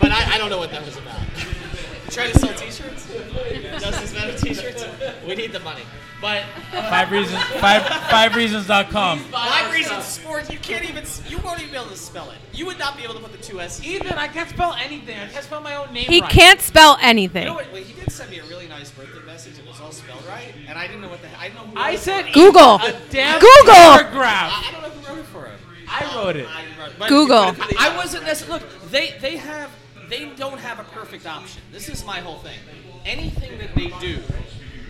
[0.01, 1.19] But I, I don't know what that was about.
[2.11, 3.07] Trying to sell T-shirts?
[3.81, 4.85] Justice better T-shirts.
[5.27, 5.83] We need the money.
[6.21, 6.43] But
[6.75, 7.43] uh, Five reasons.
[7.61, 9.19] Five fivereasons.com.
[9.21, 10.51] Five reasons sports.
[10.51, 11.05] You can't even.
[11.29, 12.37] You won't even be able to spell it.
[12.53, 13.83] You would not be able to put the two S.
[13.83, 15.19] Ethan, I can't spell anything.
[15.19, 16.31] I can't spell my own name He right.
[16.31, 17.47] can't spell You anything.
[17.47, 17.73] know what?
[17.73, 19.59] Well, he did send me a really nice birthday message.
[19.59, 21.29] It was all spelled right, and I didn't know what the.
[21.29, 21.79] Hell I didn't know who.
[21.79, 22.33] I wrote it said for.
[22.33, 22.75] Google.
[22.81, 23.75] A damn Google.
[23.75, 24.53] paragraph.
[24.53, 25.59] I, I don't know who wrote it for him.
[25.89, 26.47] I wrote it.
[26.49, 27.53] I wrote- but- Google.
[27.53, 28.63] but I wasn't necessarily.
[28.63, 29.71] Look, they they have
[30.11, 31.63] they don't have a perfect option.
[31.73, 32.59] This is my whole thing.
[33.07, 34.19] Anything that they do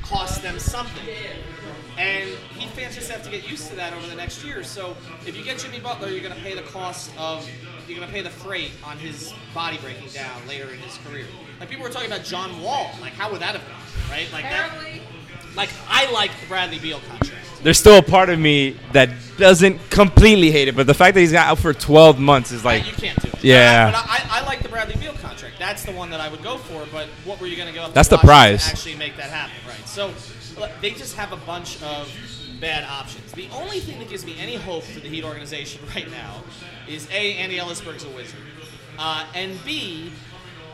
[0.02, 1.04] costs them something.
[1.98, 4.64] And Heat fans just have to get used to that over the next year.
[4.64, 4.96] So
[5.26, 7.48] if you get Jimmy Butler, you're going to pay the cost of
[7.86, 11.26] you're going to pay the freight on his body breaking down later in his career.
[11.58, 12.90] Like people were talking about John Wall.
[13.00, 14.10] Like how would that have gone?
[14.10, 14.32] Right?
[14.32, 14.72] Like that.
[15.54, 17.36] Like I like the Bradley Beal contract.
[17.62, 21.20] There's still a part of me that doesn't completely hate it, but the fact that
[21.20, 23.44] he's got out for 12 months is like, you can't do it.
[23.44, 23.90] yeah.
[23.90, 25.09] But I, I like the Bradley Beal contract.
[25.60, 26.86] That's the one that I would go for.
[26.90, 27.92] But what were you going to go up?
[27.92, 28.64] That's the prize.
[28.64, 29.86] To actually make that happen, right?
[29.86, 30.10] So
[30.80, 32.10] they just have a bunch of
[32.60, 33.30] bad options.
[33.32, 36.42] The only thing that gives me any hope for the Heat organization right now
[36.88, 38.40] is a Andy Elisburg's a wizard,
[38.98, 40.10] uh, and b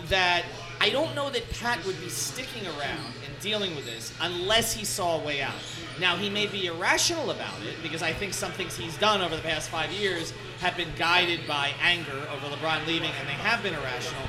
[0.09, 0.45] that
[0.80, 4.84] I don't know that Pat would be sticking around and dealing with this unless he
[4.84, 5.55] saw a way out.
[5.99, 9.34] Now, he may be irrational about it because I think some things he's done over
[9.34, 13.62] the past five years have been guided by anger over LeBron leaving, and they have
[13.62, 14.22] been irrational.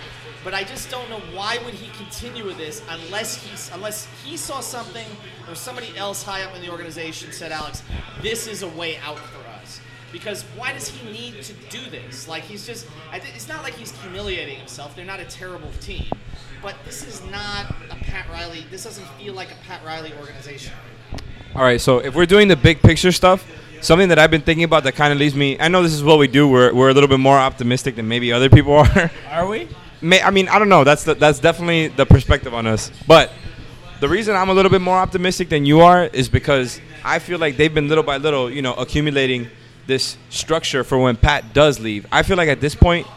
[0.43, 4.37] But I just don't know why would he continue with this unless he unless he
[4.37, 5.07] saw something
[5.49, 7.83] or somebody else high up in the organization said, Alex,
[8.21, 9.81] this is a way out for us.
[10.11, 12.27] Because why does he need to do this?
[12.27, 14.95] Like he's just it's not like he's humiliating himself.
[14.95, 16.07] They're not a terrible team,
[16.61, 18.65] but this is not a Pat Riley.
[18.71, 20.73] This doesn't feel like a Pat Riley organization.
[21.55, 23.45] All right, so if we're doing the big picture stuff,
[23.81, 25.59] something that I've been thinking about that kind of leaves me.
[25.59, 26.47] I know this is what we do.
[26.47, 29.11] We're, we're a little bit more optimistic than maybe other people are.
[29.29, 29.67] Are we?
[30.01, 30.83] May, I mean, I don't know.
[30.83, 32.91] That's the, that's definitely the perspective on us.
[33.07, 33.31] But
[33.99, 37.39] the reason I'm a little bit more optimistic than you are is because I feel
[37.39, 39.47] like they've been little by little, you know, accumulating
[39.87, 42.05] this structure for when Pat does leave.
[42.11, 43.07] I feel like at this point,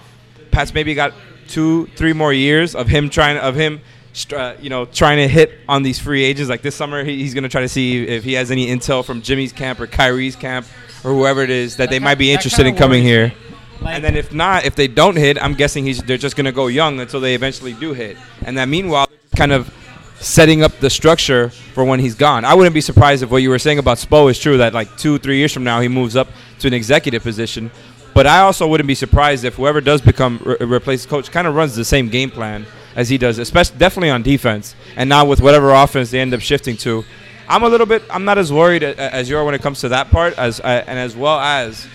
[0.51, 1.12] Pat's maybe got
[1.49, 3.81] two, three more years of him trying of him,
[4.12, 6.49] str- uh, you know, trying to hit on these free agents.
[6.49, 9.20] Like this summer, he, he's gonna try to see if he has any intel from
[9.20, 10.66] Jimmy's camp or Kyrie's camp
[11.05, 13.33] or whoever it is that, they might be interested in coming here.
[13.81, 16.53] Like- and then if not, if they don't hit, I'm guessing he's they're just gonna
[16.53, 18.16] go young until they eventually do hit.
[18.45, 19.72] And that meanwhile, kind of
[20.20, 22.45] setting up the structure for when he's gone.
[22.45, 24.59] I wouldn't be surprised if what you were saying about Spo is true.
[24.59, 26.28] That like two, three years from now, he moves up
[26.59, 27.70] to an executive position.
[28.12, 31.55] But I also wouldn't be surprised if whoever does become re- replace coach kind of
[31.55, 32.66] runs the same game plan
[32.97, 36.41] as he does, especially definitely on defense, and now with whatever offense they end up
[36.41, 37.05] shifting to.
[37.49, 38.03] I'm a little bit.
[38.11, 40.85] I'm not as worried as you are when it comes to that part, as uh,
[40.87, 41.87] and as well as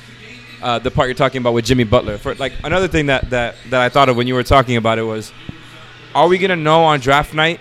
[0.66, 2.18] uh, the part you're talking about with Jimmy Butler.
[2.18, 4.98] For like another thing that, that that I thought of when you were talking about
[4.98, 5.32] it was,
[6.16, 7.60] are we gonna know on draft night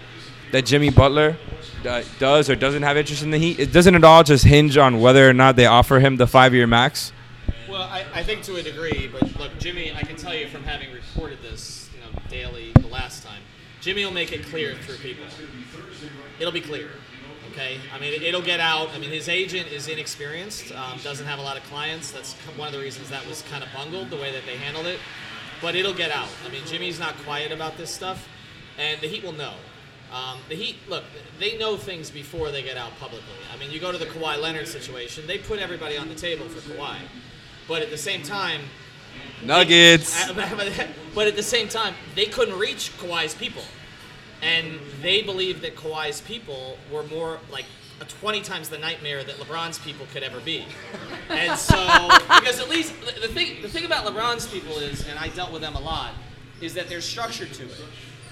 [0.52, 1.36] that Jimmy Butler
[1.86, 3.60] uh, does or doesn't have interest in the Heat?
[3.60, 6.54] It doesn't it all just hinge on whether or not they offer him the five
[6.54, 7.12] year max?
[7.68, 10.62] Well, I, I think to a degree, but look, Jimmy, I can tell you from
[10.62, 13.42] having reported this, you know, daily the last time,
[13.82, 15.26] Jimmy will make it clear through people.
[16.40, 16.88] It'll be clear.
[17.54, 18.88] Okay, I mean, it'll get out.
[18.96, 22.10] I mean, his agent is inexperienced, um, doesn't have a lot of clients.
[22.10, 24.86] That's one of the reasons that was kind of bungled the way that they handled
[24.86, 24.98] it.
[25.62, 26.26] But it'll get out.
[26.44, 28.28] I mean, Jimmy's not quiet about this stuff,
[28.76, 29.54] and the Heat will know.
[30.12, 31.04] Um, the Heat, look,
[31.38, 33.28] they know things before they get out publicly.
[33.54, 36.48] I mean, you go to the Kawhi Leonard situation; they put everybody on the table
[36.48, 36.96] for Kawhi,
[37.68, 38.62] but at the same time,
[39.44, 40.32] Nuggets.
[41.14, 43.62] but at the same time, they couldn't reach Kawhi's people,
[44.44, 47.64] and they believed that Kawhi's people were more like
[48.00, 50.64] a 20 times the nightmare that LeBron's people could ever be.
[51.30, 51.76] And so,
[52.40, 55.52] because at least the the thing, the thing about LeBron's people is, and I dealt
[55.52, 56.12] with them a lot,
[56.60, 57.84] is that there's structure to it.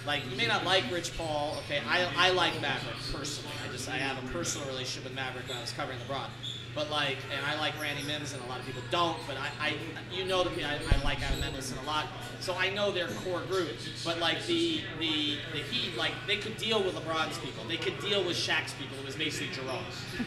[0.06, 1.56] Like you may not like Rich Paul.
[1.64, 3.54] Okay, I, I like Maverick personally.
[3.64, 6.26] I just I have a personal relationship with Maverick when I was covering LeBron.
[6.74, 9.18] But like, and I like Randy Mims, and a lot of people don't.
[9.26, 9.74] But I, I
[10.14, 12.06] you know, the, I, I like Adam Mendelsohn a lot,
[12.40, 13.70] so I know their core group.
[14.04, 17.64] But like the the the Heat, like they could deal with LeBron's people.
[17.68, 18.96] They could deal with Shaq's people.
[18.98, 19.84] It was basically Jerome.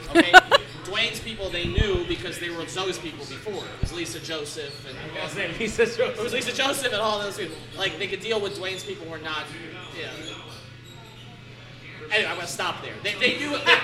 [0.09, 0.31] Okay,
[0.85, 3.63] Dwayne's people they knew because they were those people before.
[3.63, 6.19] It was Lisa Joseph and I was gonna Lisa Joseph.
[6.19, 7.57] It was Lisa Joseph and all those people.
[7.77, 9.45] Like they could deal with Dwayne's people were not.
[9.99, 10.11] Yeah.
[12.15, 12.93] Anyway, I'm gonna stop there.
[13.03, 13.75] They, they knew they,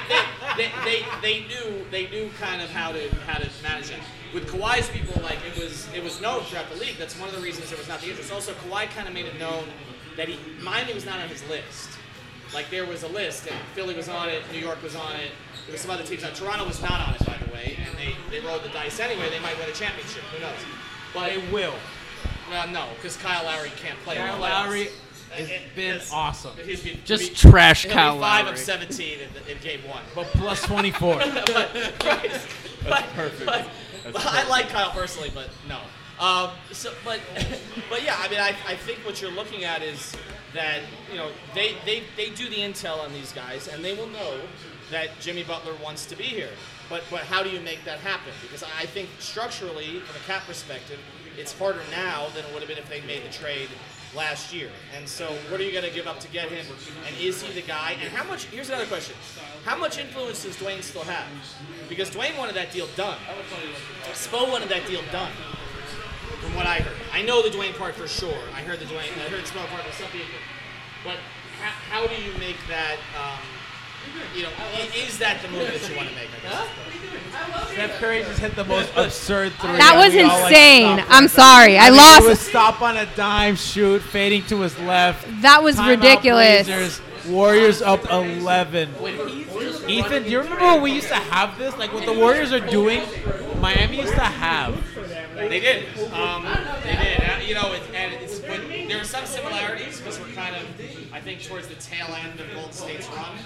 [0.57, 3.99] they, they, they, knew they knew kind of how to how to manage it.
[4.34, 6.95] With Kawhi's people, like it was it was known throughout the league.
[6.97, 8.32] That's one of the reasons there was not the interest.
[8.32, 9.65] Also, Kawhi kind of made it known
[10.15, 11.89] that he Miami was not on his list.
[12.53, 15.32] Like there was a list, and Philly was on it, New York was on it.
[15.65, 16.32] There were some other teams on.
[16.34, 19.29] Toronto was not on it, by the way, and they, they rolled the dice anyway.
[19.29, 20.23] They might win a championship.
[20.36, 20.57] Who knows?
[21.13, 21.75] But They will.
[22.49, 24.15] Well, no, because Kyle Lowry can't play.
[24.15, 24.39] Kyle.
[24.39, 24.89] Lowry.
[25.38, 26.51] It's been awesome.
[26.63, 28.53] He's been- Just be- trash Kyle Five Lowry.
[28.53, 30.03] of 17 in, in game one.
[30.13, 31.15] But plus 24.
[31.19, 31.55] but,
[32.03, 32.47] right,
[32.88, 33.45] but, perfect.
[33.45, 33.67] But,
[34.13, 35.79] but I like Kyle personally, but no.
[36.19, 37.19] Um, so, but,
[37.89, 40.15] but yeah, I mean, I, I think what you're looking at is
[40.53, 44.07] that you know they, they, they do the intel on these guys, and they will
[44.07, 44.39] know
[44.91, 46.49] that Jimmy Butler wants to be here.
[46.89, 48.34] But but how do you make that happen?
[48.41, 50.99] Because I think structurally, from a cap perspective,
[51.38, 53.69] it's harder now than it would have been if they made the trade
[54.16, 54.70] last year.
[54.95, 56.66] And so, what are you going to give up to get him?
[57.07, 57.95] And is he the guy?
[58.01, 58.45] And how much?
[58.45, 59.16] Here's another question:
[59.66, 61.28] How much influence does Dwayne still have?
[61.89, 63.18] Because Dwayne wanted that deal done.
[64.14, 65.32] Spo wanted that deal done.
[66.41, 68.41] From what I heard, I know the Dwayne part for sure.
[68.55, 70.28] I heard the Dwayne, I heard Spo part some people.
[71.03, 71.18] But
[71.62, 72.97] how, how do you make that?
[73.18, 73.39] Um,
[74.36, 74.49] you know,
[74.95, 76.30] is that the move that you want to make?
[76.45, 76.68] I guess.
[77.72, 79.78] Steph Curry just hit the most absurd three.
[79.78, 81.04] That was we all, like, insane.
[81.08, 81.78] I'm sorry.
[81.78, 82.24] I mean, lost.
[82.24, 85.26] It was stop on a dime, shoot, fading to his left.
[85.41, 86.68] That was Timeout ridiculous.
[86.68, 88.89] Blazers, Warriors up 11.
[89.88, 91.76] Ethan, do you remember when we used to have this?
[91.78, 93.02] Like what the Warriors are doing,
[93.60, 94.76] Miami used to have.
[95.49, 95.85] They did.
[96.11, 96.43] Um,
[96.83, 97.19] they did.
[97.29, 100.63] Uh, you know, it, and it's when, there are some similarities because we're kind of,
[101.13, 103.37] I think, towards the tail end of Golden State's run,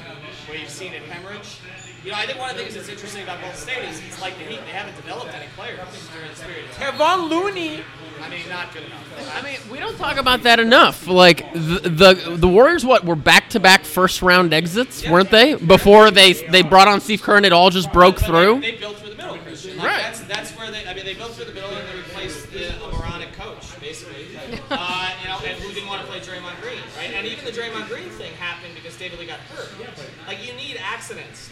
[0.47, 1.59] where you've seen it hemorrhage.
[2.03, 4.21] You know, I think one of the things that's interesting about Golden State is it's
[4.21, 5.79] like the Heat; they haven't developed any players
[6.13, 6.65] during this period.
[6.75, 7.81] Kevon Looney.
[8.21, 9.35] I mean, not good enough.
[9.35, 11.07] I mean, we don't talk about that enough.
[11.07, 15.55] Like the the, the Warriors, what were back to back first round exits, weren't they?
[15.55, 18.61] Before they they brought on Steve Kerr and it all just broke But through.
[18.61, 19.77] They, they built through the middle, Christian.
[19.77, 20.01] Like, Right.
[20.03, 20.85] That's that's where they.
[20.85, 21.74] I mean, they built through the middle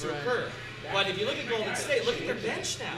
[0.04, 0.50] accidents to occur.
[0.92, 2.94] But if you look at Golden State, look at their bench now,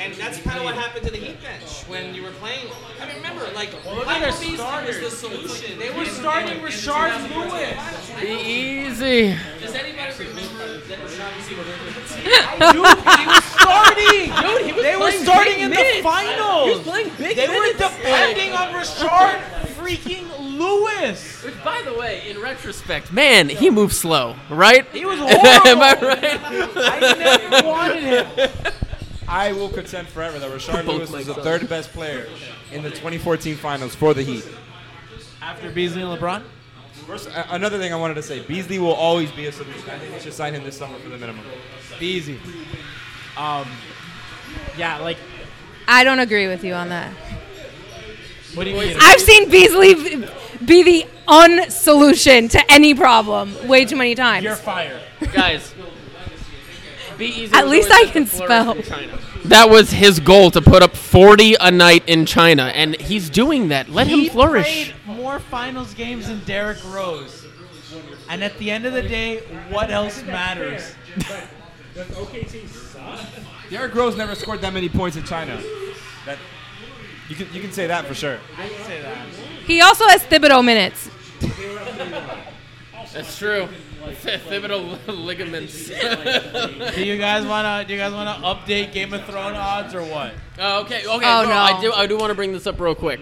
[0.00, 2.66] and that's kind of what happened to the Heat bench when you were playing.
[3.00, 5.78] I mean, remember, like look at their Michael Beasley was the solution.
[5.78, 8.10] They were starting in- in Rashard Lewis.
[8.18, 9.36] Be easy.
[9.60, 12.24] Does anybody remember that Rashard Beasley was in the team?
[12.72, 14.32] Dude, he was starting.
[14.42, 15.96] Dude, he was they were starting in minutes.
[15.98, 16.64] the finals.
[16.66, 17.78] He was playing big They were minutes.
[17.78, 19.38] depending on Rashard
[19.76, 21.42] freaking Lewis.
[21.42, 24.86] Which, by the way, in retrospect, man, he moved slow, right?
[24.92, 25.46] He was horrible.
[25.66, 25.80] Am.
[25.80, 26.40] I right?
[26.76, 28.72] I never wanted him.
[29.28, 32.28] I will contend forever that Rashard Both Lewis my was the third best player
[32.70, 34.46] in the 2014 finals for the Heat.
[35.40, 36.42] After Beasley and LeBron?
[37.06, 39.88] First, another thing I wanted to say: Beasley will always be a solution.
[39.90, 41.44] I think they should sign him this summer for the minimum.
[41.98, 42.38] Beasley.
[43.36, 43.66] Um,
[44.76, 45.16] yeah, like,
[45.88, 47.12] I don't agree with you on that.
[48.54, 48.96] What do you mean?
[49.00, 50.26] I've seen Beasley
[50.64, 54.44] be the unsolution to any problem way too many times.
[54.44, 55.00] You're fired.
[55.32, 55.74] Guys,
[57.16, 57.54] be easy.
[57.54, 59.08] At least I can at the flourish spell.
[59.44, 63.68] That was his goal to put up 40 a night in China, and he's doing
[63.68, 63.88] that.
[63.88, 64.92] Let he him flourish.
[65.04, 67.46] played more finals games than Derrick Rose.
[68.28, 70.94] And at the end of the day, what else matters?
[73.68, 75.60] Derrick Rose never scored that many points in China.
[76.24, 76.38] That
[77.28, 78.38] you can you can say that for sure.
[78.58, 79.26] I can say that.
[79.66, 81.10] He also has Thibodeau minutes.
[83.12, 83.68] That's true.
[84.02, 85.88] Thibodeau ligaments.
[86.94, 90.34] do you guys wanna do you guys wanna update Game of Thrones odds or what?
[90.58, 91.26] Oh, okay, okay.
[91.26, 91.54] Oh, no, no.
[91.54, 91.92] I do.
[91.92, 93.20] I do want to bring this up real quick.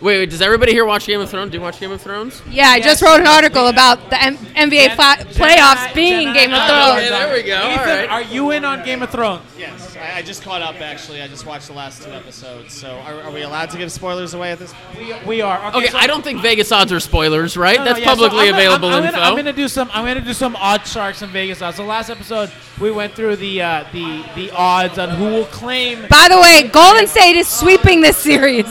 [0.00, 0.30] Wait, wait.
[0.30, 1.50] Does everybody here watch Game of Thrones?
[1.50, 2.42] Do you watch Game of Thrones?
[2.50, 6.58] Yeah, I just wrote an article about the M- NBA fi- playoffs being Game of
[6.58, 7.08] Okay, Thrones.
[7.10, 7.70] there we go.
[7.70, 8.08] Ethan, right.
[8.10, 9.42] are you in on Game of Thrones?
[9.56, 11.22] Yes, I, I just caught up actually.
[11.22, 12.74] I just watched the last two episodes.
[12.74, 14.74] So, are, are we allowed to give spoilers away at this?
[14.98, 15.58] We, we are.
[15.68, 17.78] Okay, Okay, so- I don't think Vegas odds are spoilers, right?
[17.78, 19.16] No, no, That's yeah, so publicly I'm gonna- available I'm, I'm info.
[19.16, 19.90] Gonna, I'm gonna do some.
[19.94, 21.78] I'm gonna do some odd sharks and Vegas odds.
[21.78, 26.02] The last episode we went through the uh, the the odds on who will claim.
[26.10, 28.66] By the way, Golden State is sweeping this series.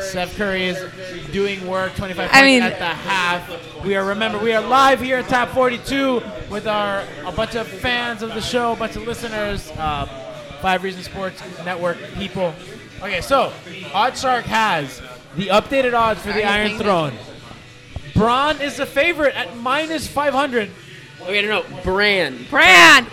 [0.00, 0.78] Steph Curry is
[1.32, 1.94] doing work.
[1.96, 3.84] 25 points I mean- at the half.
[3.84, 7.66] We are remember we are live here at Tap 42 with our a bunch of
[7.66, 10.06] fans of the show, a bunch of listeners, uh,
[10.60, 12.54] Five Reasons Sports Network people.
[13.00, 13.52] Okay, so
[13.92, 15.02] Odd Shark has
[15.36, 17.12] the updated odds for the Iron Throne.
[18.14, 20.70] Braun is the favorite at minus 500.
[21.22, 21.82] Okay, no, no.
[21.82, 22.48] Brand.
[22.50, 23.06] Brand.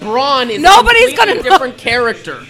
[0.00, 1.42] Braun is Nobody's a gonna completely know.
[1.42, 2.42] different character.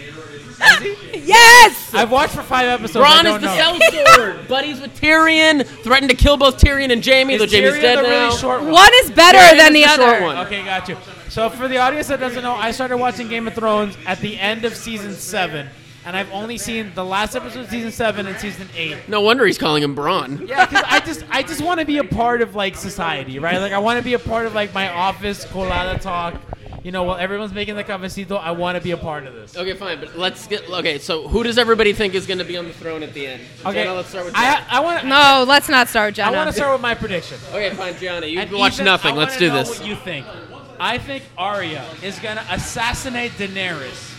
[1.14, 1.94] Yes.
[1.94, 2.92] I've watched for five episodes.
[2.94, 3.78] Braun I is the know.
[3.78, 4.48] sellsword.
[4.48, 5.64] Buddies with Tyrion.
[5.66, 8.26] Threatened to kill both Tyrion and Jaime, though Is Jaime's dead the now.
[8.28, 8.72] really short one?
[8.72, 10.24] One is better Tyrion than is the the short other.
[10.24, 10.36] one.
[10.46, 10.96] Okay, got you.
[11.28, 14.38] So for the audience that doesn't know, I started watching Game of Thrones at the
[14.38, 15.68] end of season seven,
[16.04, 18.98] and I've only seen the last episode of season seven and season eight.
[19.08, 20.46] No wonder he's calling him Braun.
[20.46, 23.58] Yeah, because I just I just want to be a part of like society, right?
[23.58, 26.34] Like I want to be a part of like my office colada talk.
[26.82, 29.56] You know, while everyone's making the cafecito, I want to be a part of this.
[29.56, 30.98] Okay, fine, but let's get okay.
[30.98, 33.42] So who does everybody think is going to be on the throne at the end?
[33.64, 34.34] Okay, Genna, let's start with.
[34.34, 34.66] I, Genna.
[34.68, 35.06] I want to.
[35.06, 36.24] No, let's not start, Genna.
[36.24, 37.38] I want to start with my prediction.
[37.50, 38.26] Okay, fine, Gianna.
[38.26, 39.12] You And watch Ethan, nothing.
[39.12, 39.78] I Let's wanna do know this.
[39.78, 40.26] What you think?
[40.80, 44.11] I think Arya is gonna assassinate Daenerys.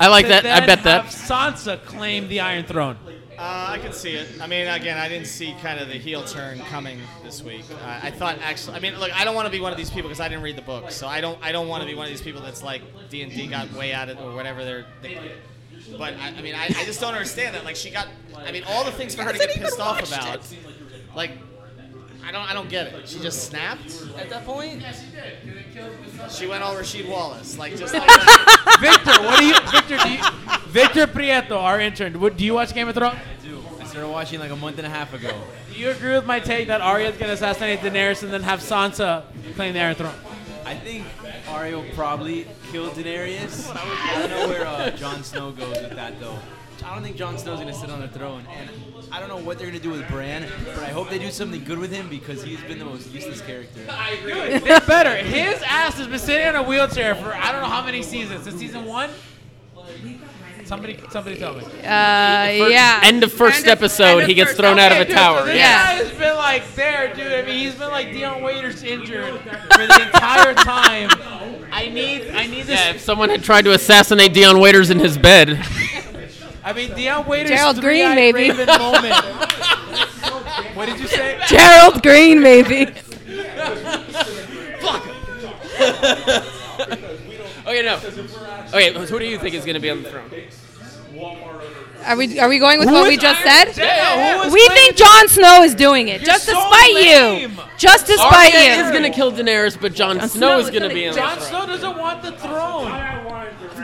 [0.00, 0.46] I like that.
[0.46, 1.04] I bet that.
[1.04, 2.96] Sansa claim the Iron Throne.
[3.38, 4.28] Uh, I can see it.
[4.40, 7.64] I mean, again, I didn't see kind of the heel turn coming this week.
[7.70, 9.90] Uh, I thought actually, I mean, look, I don't want to be one of these
[9.90, 11.94] people because I didn't read the book, so I don't, I don't want to be
[11.94, 14.64] one of these people that's like D and D got way at it or whatever
[14.64, 14.86] they're.
[15.02, 15.18] They,
[15.96, 17.64] but I, I mean, I, I just don't understand that.
[17.64, 20.40] Like, she got, I mean, all the things for her to get pissed off about,
[21.14, 21.32] like.
[22.26, 23.08] I don't, I don't get it.
[23.08, 24.80] She just snapped at that point.
[24.80, 26.30] Yeah, she did.
[26.30, 28.76] She went all Rasheed Wallace, like just like that.
[28.80, 29.96] Victor, what do you, Victor?
[29.96, 32.20] Do you, Victor Prieto, our intern.
[32.20, 33.14] What, do you watch Game of Thrones?
[33.16, 33.62] I do.
[33.80, 35.32] I started watching like a month and a half ago.
[35.72, 39.24] Do you agree with my take that Arya's gonna assassinate Daenerys and then have Sansa
[39.54, 40.14] claim the Iron Throne?
[40.64, 41.04] I think
[41.48, 43.74] Arya will probably kill Daenerys.
[43.74, 46.38] I don't know where uh, Jon Snow goes with that though.
[46.82, 48.70] I don't think Jon Snow's gonna sit on the throne, and
[49.12, 51.62] I don't know what they're gonna do with Bran, but I hope they do something
[51.64, 53.80] good with him because he's been the most useless character.
[53.88, 54.32] I agree.
[54.32, 55.16] It's better.
[55.16, 58.44] His ass has been sitting in a wheelchair for I don't know how many seasons.
[58.44, 59.10] Since season one.
[60.64, 61.64] Somebody, somebody tell me.
[61.64, 63.00] Uh, yeah.
[63.02, 65.40] End of first episode, he gets thrown out of a dude, tower.
[65.40, 65.84] So this yeah.
[65.84, 67.32] guy has been like there, dude.
[67.32, 71.10] I mean, he's been like Dion Waiters injured for the entire time.
[71.72, 72.78] I need, I need this.
[72.78, 75.58] Yeah, if someone had tried to assassinate Dion Waiters in his bed.
[76.70, 77.50] I mean, Dion Waiters.
[77.50, 78.50] Gerald Green, maybe.
[78.50, 79.12] Raven moment.
[80.76, 81.40] what did you say?
[81.48, 82.84] Gerald Green, maybe.
[84.80, 85.04] Fuck.
[87.66, 87.96] okay, no.
[88.68, 90.30] Okay, who do you think is going to be on the throne?
[92.06, 93.84] Are we are we going with Who what is we just Iron- said?
[93.84, 97.50] Yeah, who is we think Jon Snow is doing it just to so spite lame.
[97.50, 97.56] you.
[97.78, 98.84] Just to spite Arya you.
[98.84, 101.08] is going to kill Daenerys, but Jon Snow, Snow is is going to gonna- be
[101.08, 103.19] on Jon Snow doesn't want the throne.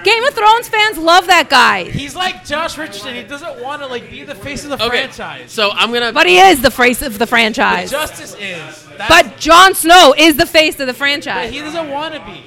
[0.06, 3.14] Game of Thrones fans love that guy, He's like Josh Richardson.
[3.14, 5.50] He doesn't want to like be the face of the Okay, franchise.
[5.50, 6.12] so I'm going to.
[6.12, 7.90] but he is the face of the But franchise.
[7.90, 8.84] Justice is.
[8.96, 11.52] That's, But Jon Snow is the face of the but franchise.
[11.52, 12.44] he doesn't want to be.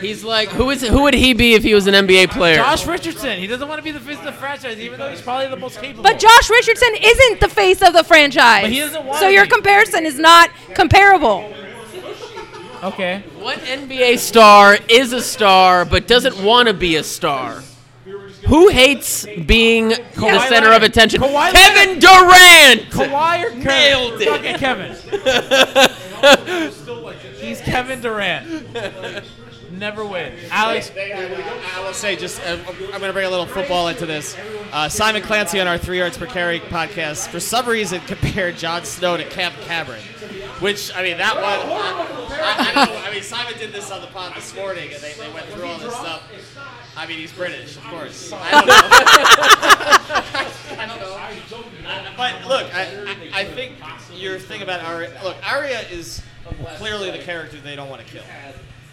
[0.00, 0.82] He's like, who is?
[0.82, 2.56] Who would he be if he was an NBA player?
[2.56, 3.38] Josh Richardson.
[3.38, 5.56] He doesn't want to be the face of the franchise, even though he's probably the
[5.56, 6.02] most capable.
[6.02, 8.62] But Josh Richardson isn't the face of the franchise.
[8.64, 9.50] But he doesn't want so to your be.
[9.52, 11.50] comparison is not comparable.
[12.82, 13.22] Okay.
[13.38, 17.62] What NBA star is a star but doesn't want to be a star?
[18.46, 21.20] Who hates being the Kawhi center of attention?
[21.20, 22.82] Kawhi Kevin Durant.
[22.90, 23.64] Kawhi or Kevin?
[23.64, 24.58] Nailed it.
[24.58, 24.96] Kevin.
[27.40, 28.66] He's Kevin Durant.
[29.76, 30.32] Never win.
[30.50, 30.90] Alex.
[30.96, 34.36] I will say, just uh, I'm going to bring a little football into this.
[34.72, 38.84] Uh, Simon Clancy on our Three Yards Per Carry podcast, for some reason, compared Jon
[38.84, 40.00] Snow to Cam Cameron,
[40.60, 41.44] which I mean that one.
[41.44, 45.12] I, I, know, I mean Simon did this on the pod this morning, and they,
[45.12, 46.22] they went through all this stuff.
[46.96, 48.32] I mean he's British, of course.
[48.32, 48.74] I don't know.
[50.78, 51.12] I don't know.
[52.16, 53.74] But look, I, I, I think
[54.14, 55.10] your thing about Arya.
[55.22, 56.22] Look, Arya is
[56.76, 58.22] clearly the character they don't want to kill.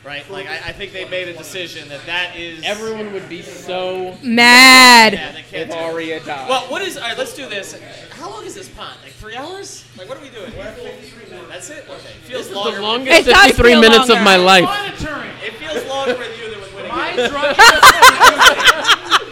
[0.03, 0.29] Right?
[0.29, 2.61] Like, I, I think they made a decision that that is.
[2.65, 5.13] Everyone would be so Mad.
[5.13, 5.81] They can't if do it.
[5.81, 6.49] Arya died.
[6.49, 6.97] Well, what is?
[6.97, 7.79] All right, let's do this.
[8.11, 8.95] How long is this pod?
[9.01, 9.85] Like three hours?
[9.97, 10.51] Like, what are we doing?
[11.47, 11.85] That's it.
[11.89, 11.99] Okay.
[12.23, 12.71] Feels this is longer.
[12.71, 14.23] the with- longest It does 53 feel minutes of longer.
[14.25, 14.63] my life.
[14.65, 15.31] Monitoring.
[15.41, 16.89] It feels longer with you than with Wittyngham.
[16.89, 17.57] My drunk.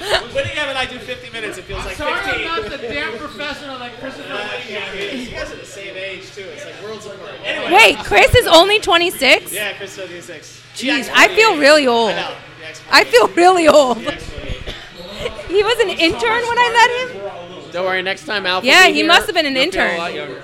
[0.01, 2.47] When Wittyngham and I do 50 minutes, it feels like Sorry, 15.
[2.47, 5.19] I'm not the damn professional like Christopher Yeah, Whittingham.
[5.19, 6.41] You guys are the same age too.
[6.43, 7.31] It's like worlds apart.
[7.43, 7.71] Anyway.
[7.73, 9.53] Wait, Chris is only 26?
[9.53, 10.60] Yeah, Chris 76.
[10.81, 12.11] Jeez, I feel really old.
[12.11, 12.35] I know.
[12.59, 13.97] The ex- I feel really old.
[13.97, 17.71] He was an intern when I met him.
[17.71, 18.63] Don't worry, next time Alf.
[18.63, 19.97] will Yeah, he here, must have been an he'll feel a intern.
[19.97, 20.41] lot younger.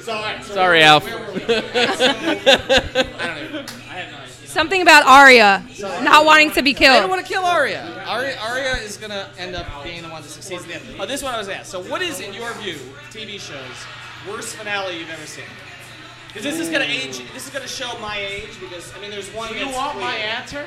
[0.00, 1.04] So, all right, Sorry, where- Alf.
[1.04, 1.40] where were we?
[1.42, 3.66] I don't even.
[3.88, 4.46] I have no idea.
[4.46, 5.64] Something about Arya
[6.02, 6.96] not wanting to be killed.
[6.96, 8.04] I don't want to kill Arya.
[8.06, 8.36] Arya.
[8.38, 10.84] Arya is going to end up being the one that succeeds in the end.
[11.00, 11.70] Oh, this one I was asked.
[11.70, 12.76] So, what is, in your view,
[13.10, 13.58] TV shows,
[14.28, 15.44] worst finale you've ever seen?
[16.36, 17.18] Because this is going to age.
[17.32, 18.60] This is going to show my age.
[18.60, 19.48] Because I mean, there's one.
[19.52, 20.66] Do you that's want my answer?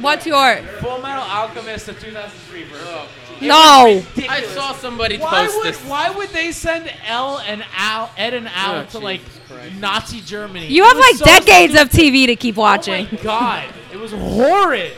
[0.00, 0.56] What's your?
[0.80, 2.86] Full Metal Alchemist, the 2003 version.
[3.42, 4.02] No.
[4.28, 5.80] I saw somebody Why post would this.
[5.84, 9.74] why would they send L and Al, Ed and Al Oh, to like Christ.
[9.76, 10.68] Nazi Germany?
[10.68, 11.92] You It have like so decades stupid.
[11.94, 13.06] of TV to keep watching.
[13.06, 14.92] Oh my god, it was horrid.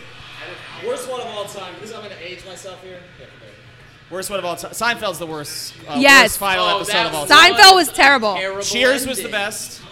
[0.87, 1.75] Worst one of all time.
[1.81, 3.01] This I'm going to age myself here.
[4.09, 4.71] Worst one of all time.
[4.71, 5.75] Seinfeld's the worst.
[5.89, 6.25] Uh, Yes.
[6.25, 7.55] Worst final Oh, episode of all time.
[7.55, 8.35] Seinfeld was terrible.
[8.37, 9.83] Terrible Cheers was the best.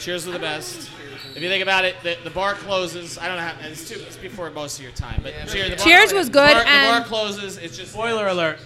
[0.00, 0.90] Cheers was the best.
[1.34, 3.18] If you think about it, the, the bar closes.
[3.18, 3.54] I don't know how.
[3.68, 5.70] It's, too, it's before most of your time, but Cheers.
[5.70, 7.56] The bar, Cheers was good The bar, the bar closes.
[7.58, 7.92] It's just.
[7.92, 8.58] Spoiler alert.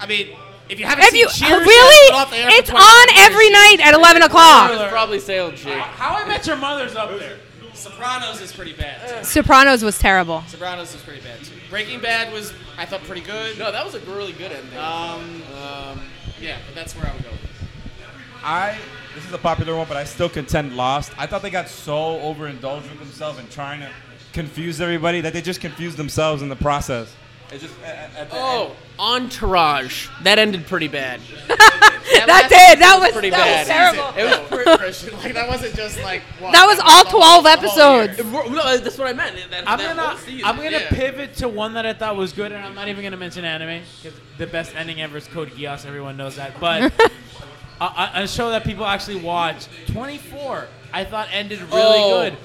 [0.00, 0.36] I mean,
[0.68, 2.82] if you haven't If seen you Cheers, yet, really, it's off the air it's 20
[2.84, 3.26] on years.
[3.26, 4.70] every night at 11 It o'clock.
[4.70, 5.78] was probably sailed chick.
[5.78, 7.36] How I Met Your Mother's up there.
[7.74, 9.18] Sopranos is pretty bad.
[9.18, 9.24] Too.
[9.24, 10.42] Sopranos was terrible.
[10.48, 11.52] Sopranos is pretty bad too.
[11.68, 13.58] Breaking Bad was I thought pretty good.
[13.58, 14.78] No, that was a really good ending.
[14.78, 16.00] Um, um,
[16.40, 17.30] yeah, but that's where I would go.
[18.42, 18.78] I
[19.16, 21.10] this is a popular one, but I still contend Lost.
[21.18, 23.88] I thought they got so overindulged with themselves and trying to
[24.34, 27.14] confuse everybody that they just confused themselves in the process.
[27.50, 30.08] It just at, at the Oh, end- Entourage.
[30.22, 31.20] That ended pretty bad.
[32.06, 32.78] That last did.
[32.80, 33.66] That was pretty that bad.
[33.66, 34.18] was terrible.
[34.18, 35.18] It was pretty Christian.
[35.18, 38.32] Like that wasn't just like what, That was all 12 episodes.
[38.32, 39.36] No, uh, that's what I meant.
[39.50, 40.88] That, I'm that gonna season, I'm gonna yeah.
[40.88, 43.82] pivot to one that I thought was good, and I'm not even gonna mention anime
[44.02, 45.84] because the best ending ever is Code Geass.
[45.84, 46.92] Everyone knows that, but
[47.80, 51.76] a, a, a show that people actually watch, 24, I thought ended oh.
[51.76, 52.30] really Oh.
[52.30, 52.36] good.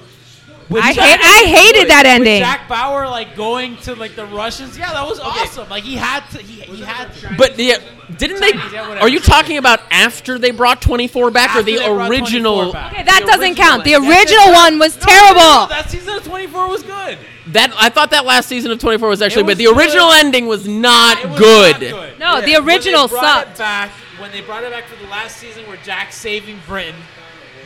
[0.68, 2.38] With I Jack- hate- I hated that ending.
[2.40, 4.78] Jack Bauer like going to like the Russians.
[4.78, 5.68] Yeah, that was awesome.
[5.68, 6.38] Like he had to.
[6.38, 7.34] He, he had to.
[7.36, 7.76] But yeah,
[8.16, 8.52] didn't they?
[8.72, 8.98] Yeah.
[9.00, 12.72] Are you talking about after they brought 24 back, or the they brought 24 original?
[12.72, 12.92] back.
[12.92, 13.84] Okay, that The doesn't original count.
[13.84, 14.10] The ending.
[14.10, 15.66] original one was No, no, no, terrible.
[15.68, 17.18] that season of 24 was good.
[17.48, 20.24] That I thought that last season of 24 was actually, It but the original good.
[20.24, 21.72] ending was not It was good.
[21.72, 22.18] not good.
[22.18, 23.58] No, the original brought it sucked.
[23.58, 23.90] back
[24.22, 26.94] when they brought it back for the last season where Jack's saving Britain.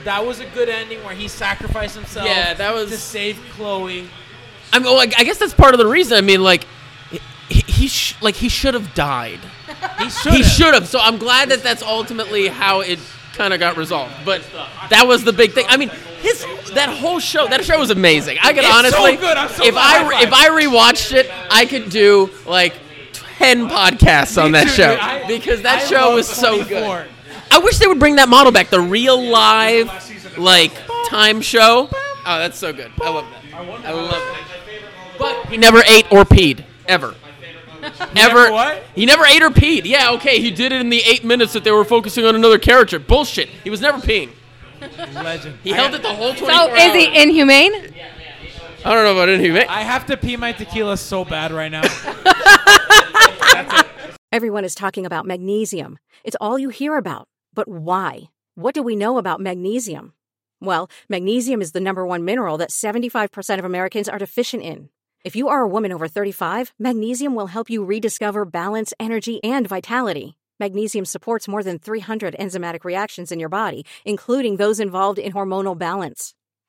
[0.05, 2.27] That was a good ending where he sacrificed himself.
[2.27, 4.09] Yeah, that was- to save Chloe.
[4.09, 4.11] Oh,
[4.73, 6.17] I mean, well, I guess that's part of the reason.
[6.17, 6.67] I mean, like,
[7.49, 9.39] he, he sh- like he should have died.
[9.99, 10.33] He should.
[10.33, 10.89] He should have.
[10.89, 12.99] So I'm glad that that's ultimately how it
[13.35, 14.13] kind of got resolved.
[14.25, 14.43] But
[14.91, 15.65] that was the big thing.
[15.69, 15.91] I mean,
[16.21, 16.45] his
[16.75, 18.39] that whole show, that show was amazing.
[18.43, 19.37] I could It's so honestly, good.
[19.37, 20.13] I'm so if glad.
[20.13, 22.75] I if I rewatched it, I could do like
[23.39, 24.97] ten podcasts on that show.
[25.01, 27.07] I- because that I show was so good.
[27.51, 29.89] I wish they would bring that model back, the real live
[30.37, 30.73] like
[31.09, 31.89] time show.
[31.93, 32.91] Oh, that's so good.
[33.03, 33.55] I love that.
[33.87, 34.43] I love it.
[35.19, 37.15] But he never ate or peed ever.
[37.83, 38.15] Ever.
[38.15, 38.83] never what?
[38.95, 39.83] He never ate or peed.
[39.85, 42.59] Yeah, okay, he did it in the eight minutes that they were focusing on another
[42.59, 42.99] character.
[42.99, 43.49] Bullshit.
[43.49, 44.31] He was never peeing.
[45.15, 45.59] Legend.
[45.63, 47.23] He held it the whole 24 So is he hours.
[47.23, 47.95] inhumane?
[48.87, 49.67] I don't know about inhumane.
[49.69, 51.83] I have to pee my tequila so bad right now.
[54.33, 55.99] Everyone is talking about magnesium.
[56.23, 57.27] It's all you hear about.
[57.53, 58.29] But why?
[58.55, 60.13] What do we know about magnesium?
[60.61, 64.91] Well, magnesium is the number one mineral that 75% of Americans are deficient in.
[65.25, 69.67] If you are a woman over 35, magnesium will help you rediscover balance, energy, and
[69.67, 70.39] vitality.
[70.61, 75.77] Magnesium supports more than 300 enzymatic reactions in your body, including those involved in hormonal
[75.77, 76.36] balance.